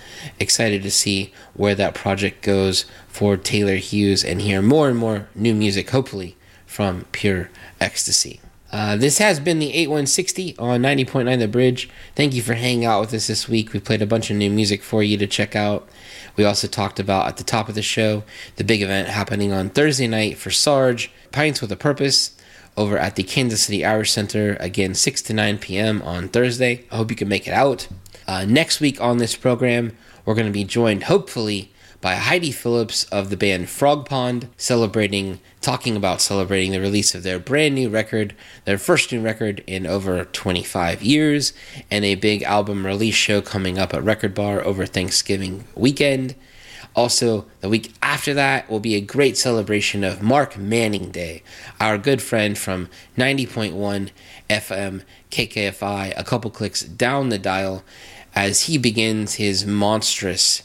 Excited 0.40 0.82
to 0.82 0.90
see 0.90 1.32
where 1.53 1.74
that 1.74 1.94
project 1.94 2.42
goes 2.42 2.86
for 3.07 3.36
Taylor 3.36 3.76
Hughes 3.76 4.24
and 4.24 4.40
hear 4.40 4.62
more 4.62 4.88
and 4.88 4.99
more 4.99 5.28
new 5.34 5.55
music, 5.55 5.90
hopefully, 5.90 6.36
from 6.66 7.05
Pure 7.12 7.51
Ecstasy. 7.80 8.40
Uh, 8.71 8.97
this 8.97 9.19
has 9.19 9.41
been 9.41 9.59
the 9.59 9.73
8160 9.73 10.57
on 10.59 10.83
90.9 10.83 11.39
The 11.39 11.49
Bridge. 11.49 11.89
Thank 12.14 12.35
you 12.35 12.43
for 12.43 12.55
hanging 12.55 12.85
out 12.85 13.01
with 13.01 13.14
us 13.14 13.27
this 13.27 13.49
week. 13.49 13.73
We 13.73 13.81
played 13.81 14.03
a 14.03 14.07
bunch 14.07 14.31
of 14.31 14.37
new 14.37 14.51
music 14.51 14.83
for 14.83 15.03
you 15.03 15.16
to 15.16 15.27
check 15.27 15.57
out. 15.57 15.89
We 16.37 16.45
also 16.45 16.69
talked 16.69 17.01
about 17.01 17.27
at 17.27 17.39
the 17.39 17.45
top 17.45 17.69
of 17.69 17.75
the 17.75 17.83
show 17.83 18.25
the 18.57 18.64
big 18.64 18.83
event 18.83 19.09
happening 19.09 19.53
on 19.53 19.71
Thursday 19.71 20.07
night 20.07 20.37
for 20.37 20.51
Sarge, 20.51 21.11
Pints 21.33 21.62
with 21.62 21.73
a 21.73 21.77
Purpose, 21.77 22.37
over 22.77 22.99
at 22.99 23.16
the 23.16 23.23
Kansas 23.23 23.62
City 23.62 23.85
Irish 23.85 24.12
Center, 24.12 24.57
again 24.61 24.95
6 24.95 25.23
to 25.23 25.33
9 25.33 25.59
p.m. 25.59 26.03
on 26.03 26.29
Thursday. 26.29 26.85
I 26.91 26.97
hope 26.97 27.11
you 27.11 27.16
can 27.16 27.29
make 27.29 27.49
it 27.49 27.55
out. 27.55 27.89
Uh, 28.27 28.45
next 28.45 28.81
week 28.81 29.01
on 29.01 29.16
this 29.16 29.35
program, 29.35 29.97
we're 30.25 30.35
going 30.35 30.47
to 30.47 30.53
be 30.53 30.64
joined, 30.64 31.05
hopefully, 31.05 31.73
by 32.01 32.14
Heidi 32.14 32.53
Phillips 32.53 33.05
of 33.05 33.28
the 33.28 33.36
band 33.36 33.66
Frogpond, 33.66 34.49
celebrating, 34.57 35.40
talking 35.61 35.96
about 35.96 36.20
celebrating 36.20 36.70
the 36.70 36.80
release 36.80 37.14
of 37.14 37.24
their 37.24 37.38
brand 37.38 37.74
new 37.74 37.88
record, 37.88 38.34
their 38.64 38.78
first 38.78 39.11
new 39.11 39.20
record 39.20 39.64
in 39.66 39.86
over 39.86 40.24
25 40.24 41.03
years, 41.03 41.53
and 41.90 42.05
a 42.05 42.14
big 42.14 42.42
album 42.44 42.86
release 42.86 43.16
show 43.16 43.40
coming 43.40 43.78
up 43.78 43.92
at 43.92 44.05
Record 44.05 44.34
Bar 44.34 44.64
over 44.64 44.86
Thanksgiving 44.86 45.64
weekend. 45.74 46.36
Also, 46.94 47.46
the 47.61 47.68
week 47.68 47.92
after 48.01 48.32
that 48.34 48.68
will 48.70 48.80
be 48.80 48.94
a 48.94 49.01
great 49.01 49.36
celebration 49.36 50.05
of 50.05 50.22
Mark 50.22 50.57
Manning 50.57 51.11
Day, 51.11 51.42
our 51.80 51.99
good 51.99 52.22
friend 52.22 52.57
from 52.57 52.88
90.1 53.16 54.11
FM 54.49 55.03
KKFI, 55.30 56.12
a 56.16 56.24
couple 56.24 56.51
clicks 56.51 56.82
down 56.82 57.28
the 57.28 57.38
dial, 57.38 57.82
as 58.34 58.64
he 58.64 58.78
begins 58.78 59.34
his 59.34 59.66
monstrous 59.66 60.62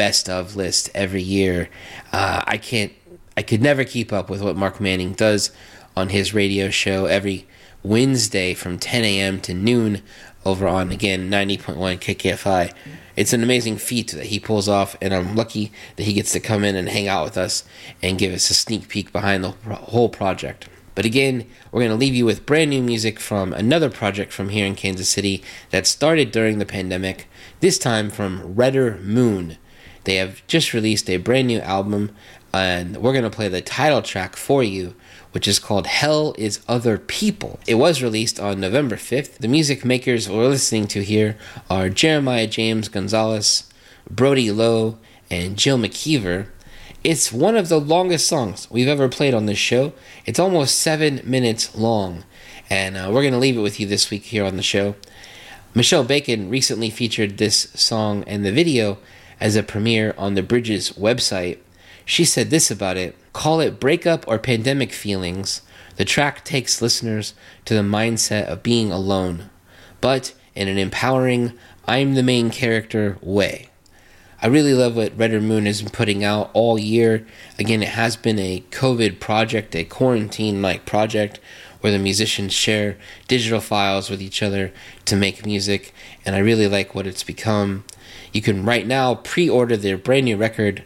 best 0.00 0.30
of 0.30 0.56
list 0.56 0.88
every 0.94 1.20
year. 1.20 1.68
Uh, 2.10 2.42
I 2.46 2.56
can't, 2.56 2.90
I 3.36 3.42
could 3.42 3.60
never 3.60 3.84
keep 3.84 4.14
up 4.14 4.30
with 4.30 4.40
what 4.40 4.56
Mark 4.56 4.80
Manning 4.80 5.12
does 5.12 5.50
on 5.94 6.08
his 6.08 6.32
radio 6.32 6.70
show 6.70 7.04
every 7.04 7.46
Wednesday 7.82 8.54
from 8.54 8.78
10 8.78 9.04
a.m. 9.04 9.42
to 9.42 9.52
noon 9.52 10.00
over 10.46 10.66
on 10.66 10.90
again 10.90 11.30
90.1 11.30 11.76
KKFI. 11.98 12.72
It's 13.14 13.34
an 13.34 13.42
amazing 13.42 13.76
feat 13.76 14.12
that 14.12 14.28
he 14.28 14.40
pulls 14.40 14.70
off, 14.70 14.96
and 15.02 15.12
I'm 15.12 15.36
lucky 15.36 15.70
that 15.96 16.04
he 16.04 16.14
gets 16.14 16.32
to 16.32 16.40
come 16.40 16.64
in 16.64 16.76
and 16.76 16.88
hang 16.88 17.06
out 17.06 17.24
with 17.24 17.36
us 17.36 17.64
and 18.02 18.16
give 18.16 18.32
us 18.32 18.48
a 18.48 18.54
sneak 18.54 18.88
peek 18.88 19.12
behind 19.12 19.44
the 19.44 19.50
whole 19.50 20.08
project. 20.08 20.66
But 20.94 21.04
again, 21.04 21.46
we're 21.70 21.82
going 21.82 21.90
to 21.90 21.94
leave 21.94 22.14
you 22.14 22.24
with 22.24 22.46
brand 22.46 22.70
new 22.70 22.82
music 22.82 23.20
from 23.20 23.52
another 23.52 23.90
project 23.90 24.32
from 24.32 24.48
here 24.48 24.64
in 24.64 24.76
Kansas 24.76 25.10
City 25.10 25.42
that 25.68 25.86
started 25.86 26.32
during 26.32 26.56
the 26.56 26.64
pandemic, 26.64 27.28
this 27.60 27.78
time 27.78 28.08
from 28.08 28.54
Redder 28.54 28.96
Moon. 29.02 29.58
They 30.04 30.16
have 30.16 30.46
just 30.46 30.72
released 30.72 31.10
a 31.10 31.18
brand 31.18 31.48
new 31.48 31.60
album, 31.60 32.14
and 32.52 32.96
we're 32.96 33.12
going 33.12 33.24
to 33.24 33.30
play 33.30 33.48
the 33.48 33.60
title 33.60 34.02
track 34.02 34.36
for 34.36 34.62
you, 34.62 34.94
which 35.32 35.46
is 35.46 35.58
called 35.58 35.86
Hell 35.86 36.34
is 36.38 36.60
Other 36.66 36.98
People. 36.98 37.60
It 37.66 37.74
was 37.74 38.02
released 38.02 38.40
on 38.40 38.60
November 38.60 38.96
5th. 38.96 39.38
The 39.38 39.48
music 39.48 39.84
makers 39.84 40.28
we're 40.28 40.48
listening 40.48 40.86
to 40.88 41.04
here 41.04 41.36
are 41.68 41.88
Jeremiah 41.88 42.46
James 42.46 42.88
Gonzalez, 42.88 43.70
Brody 44.10 44.50
Lowe, 44.50 44.98
and 45.30 45.56
Jill 45.56 45.78
McKeever. 45.78 46.46
It's 47.04 47.32
one 47.32 47.56
of 47.56 47.68
the 47.68 47.80
longest 47.80 48.26
songs 48.26 48.70
we've 48.70 48.88
ever 48.88 49.08
played 49.08 49.32
on 49.32 49.46
this 49.46 49.58
show. 49.58 49.92
It's 50.26 50.38
almost 50.38 50.78
seven 50.78 51.20
minutes 51.24 51.74
long, 51.74 52.24
and 52.68 52.96
uh, 52.96 53.10
we're 53.12 53.22
going 53.22 53.32
to 53.32 53.38
leave 53.38 53.56
it 53.56 53.62
with 53.62 53.80
you 53.80 53.86
this 53.86 54.10
week 54.10 54.24
here 54.24 54.44
on 54.44 54.56
the 54.56 54.62
show. 54.62 54.96
Michelle 55.74 56.04
Bacon 56.04 56.50
recently 56.50 56.90
featured 56.90 57.38
this 57.38 57.70
song 57.74 58.24
and 58.26 58.44
the 58.44 58.50
video 58.50 58.98
as 59.40 59.56
a 59.56 59.62
premiere 59.62 60.14
on 60.18 60.34
the 60.34 60.42
Bridges 60.42 60.92
website. 60.92 61.58
She 62.04 62.24
said 62.24 62.50
this 62.50 62.70
about 62.70 62.96
it 62.96 63.16
Call 63.32 63.60
it 63.60 63.80
breakup 63.80 64.26
or 64.26 64.38
pandemic 64.38 64.92
feelings. 64.92 65.62
The 65.96 66.04
track 66.04 66.44
takes 66.44 66.82
listeners 66.82 67.34
to 67.64 67.74
the 67.74 67.82
mindset 67.82 68.46
of 68.46 68.62
being 68.62 68.90
alone, 68.90 69.50
but 70.00 70.34
in 70.54 70.68
an 70.68 70.78
empowering, 70.78 71.52
I'm 71.86 72.14
the 72.14 72.22
main 72.22 72.50
character 72.50 73.18
way. 73.20 73.68
I 74.42 74.46
really 74.46 74.72
love 74.72 74.96
what 74.96 75.16
Redder 75.16 75.40
Moon 75.40 75.66
has 75.66 75.82
been 75.82 75.90
putting 75.90 76.24
out 76.24 76.50
all 76.54 76.78
year. 76.78 77.26
Again, 77.58 77.82
it 77.82 77.90
has 77.90 78.16
been 78.16 78.38
a 78.38 78.64
COVID 78.70 79.20
project, 79.20 79.76
a 79.76 79.84
quarantine 79.84 80.62
like 80.62 80.86
project 80.86 81.38
where 81.80 81.92
the 81.92 81.98
musicians 81.98 82.52
share 82.52 82.96
digital 83.28 83.60
files 83.60 84.08
with 84.08 84.22
each 84.22 84.42
other 84.42 84.72
to 85.04 85.16
make 85.16 85.44
music, 85.44 85.92
and 86.24 86.34
I 86.34 86.38
really 86.38 86.66
like 86.66 86.94
what 86.94 87.06
it's 87.06 87.22
become. 87.22 87.84
You 88.32 88.42
can 88.42 88.64
right 88.64 88.86
now 88.86 89.16
pre 89.16 89.48
order 89.48 89.76
their 89.76 89.98
brand 89.98 90.26
new 90.26 90.36
record, 90.36 90.84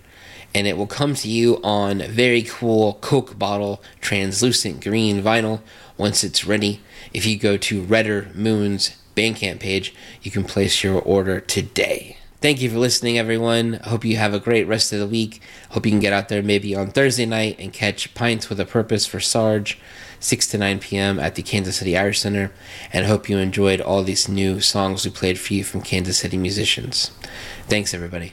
and 0.54 0.66
it 0.66 0.76
will 0.76 0.86
come 0.86 1.14
to 1.16 1.28
you 1.28 1.60
on 1.62 2.00
very 2.00 2.42
cool 2.42 2.94
Coke 2.94 3.38
bottle 3.38 3.82
translucent 4.00 4.82
green 4.82 5.22
vinyl 5.22 5.60
once 5.96 6.24
it's 6.24 6.46
ready. 6.46 6.80
If 7.12 7.26
you 7.26 7.38
go 7.38 7.56
to 7.56 7.82
Redder 7.82 8.28
Moon's 8.34 8.96
Bandcamp 9.16 9.60
page, 9.60 9.94
you 10.22 10.30
can 10.30 10.44
place 10.44 10.82
your 10.82 11.00
order 11.00 11.40
today. 11.40 12.18
Thank 12.40 12.60
you 12.60 12.68
for 12.68 12.78
listening, 12.78 13.16
everyone. 13.16 13.80
I 13.82 13.88
hope 13.88 14.04
you 14.04 14.18
have 14.18 14.34
a 14.34 14.38
great 14.38 14.66
rest 14.66 14.92
of 14.92 14.98
the 14.98 15.06
week. 15.06 15.40
Hope 15.70 15.86
you 15.86 15.92
can 15.92 16.00
get 16.00 16.12
out 16.12 16.28
there 16.28 16.42
maybe 16.42 16.74
on 16.74 16.90
Thursday 16.90 17.24
night 17.24 17.56
and 17.58 17.72
catch 17.72 18.12
Pints 18.12 18.50
with 18.50 18.60
a 18.60 18.66
Purpose 18.66 19.06
for 19.06 19.18
Sarge, 19.18 19.78
6 20.24 20.46
to 20.48 20.58
9 20.58 20.78
p.m. 20.78 21.20
at 21.20 21.34
the 21.34 21.42
Kansas 21.42 21.76
City 21.76 21.98
Irish 21.98 22.20
Center. 22.20 22.50
And 22.92 23.04
hope 23.04 23.28
you 23.28 23.36
enjoyed 23.36 23.80
all 23.80 24.02
these 24.02 24.28
new 24.28 24.60
songs 24.60 25.04
we 25.04 25.10
played 25.10 25.38
for 25.38 25.52
you 25.52 25.64
from 25.64 25.82
Kansas 25.82 26.18
City 26.18 26.38
musicians. 26.38 27.10
Thanks, 27.68 27.92
everybody. 27.92 28.32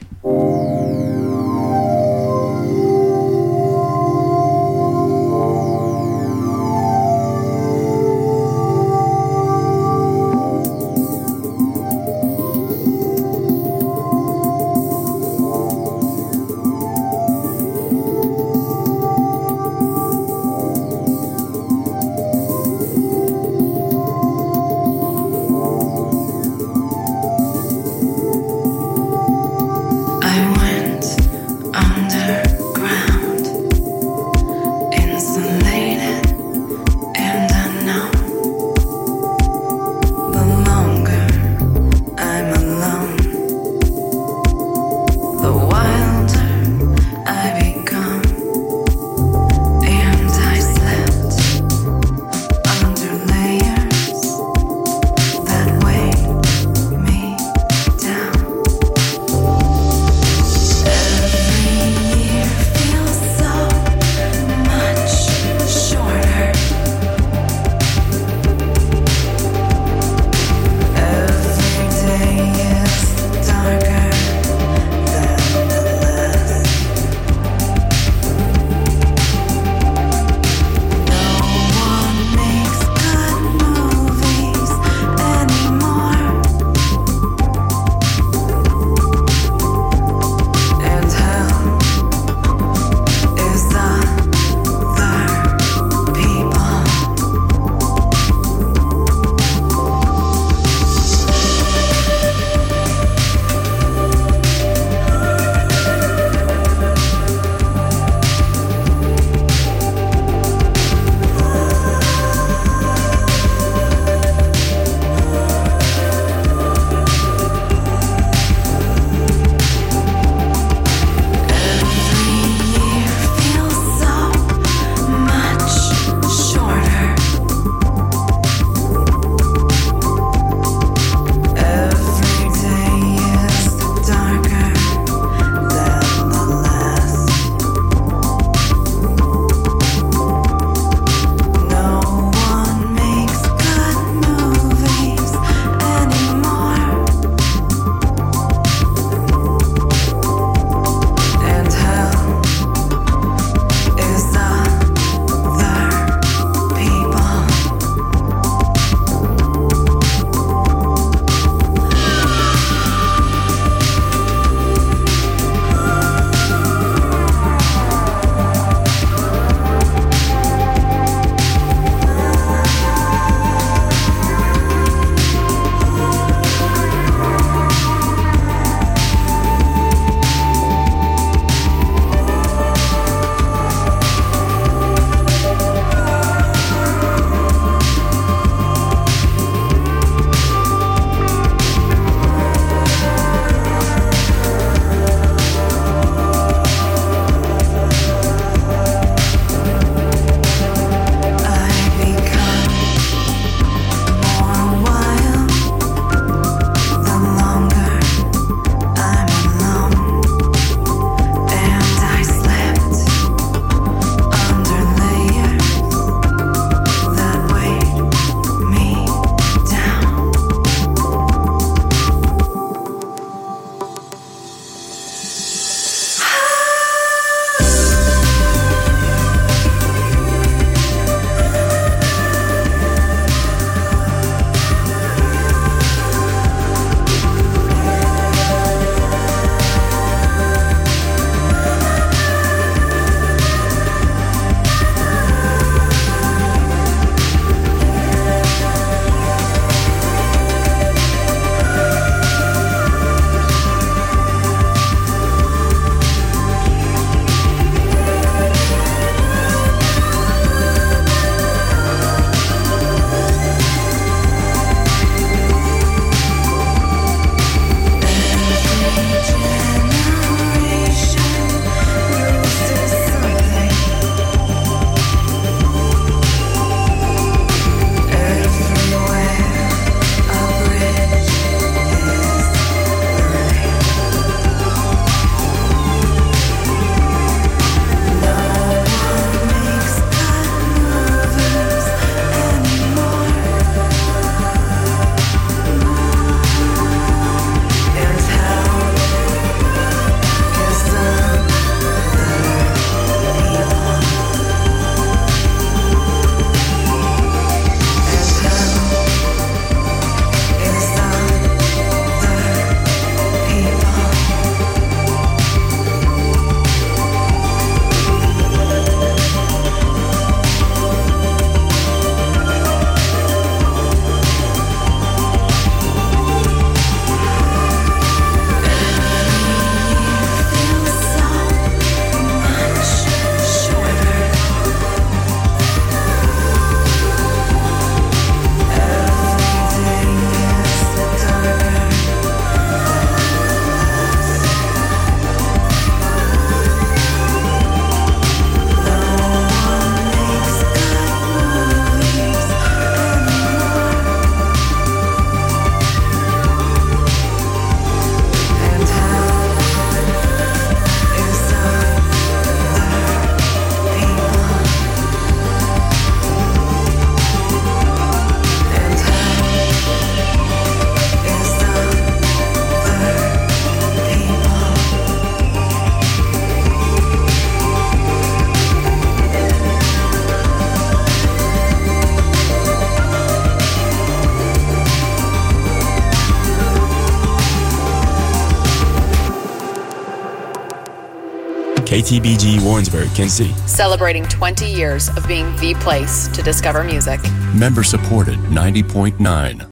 KTBG 391.92 392.64
Warrensburg, 392.64 393.08
Kansas 393.14 393.36
City. 393.36 393.52
Celebrating 393.66 394.24
20 394.24 394.64
years 394.64 395.10
of 395.10 395.28
being 395.28 395.54
the 395.56 395.74
place 395.74 396.26
to 396.28 396.42
discover 396.42 396.82
music. 396.82 397.20
Member 397.54 397.82
supported 397.82 398.38
90.9. 398.48 399.60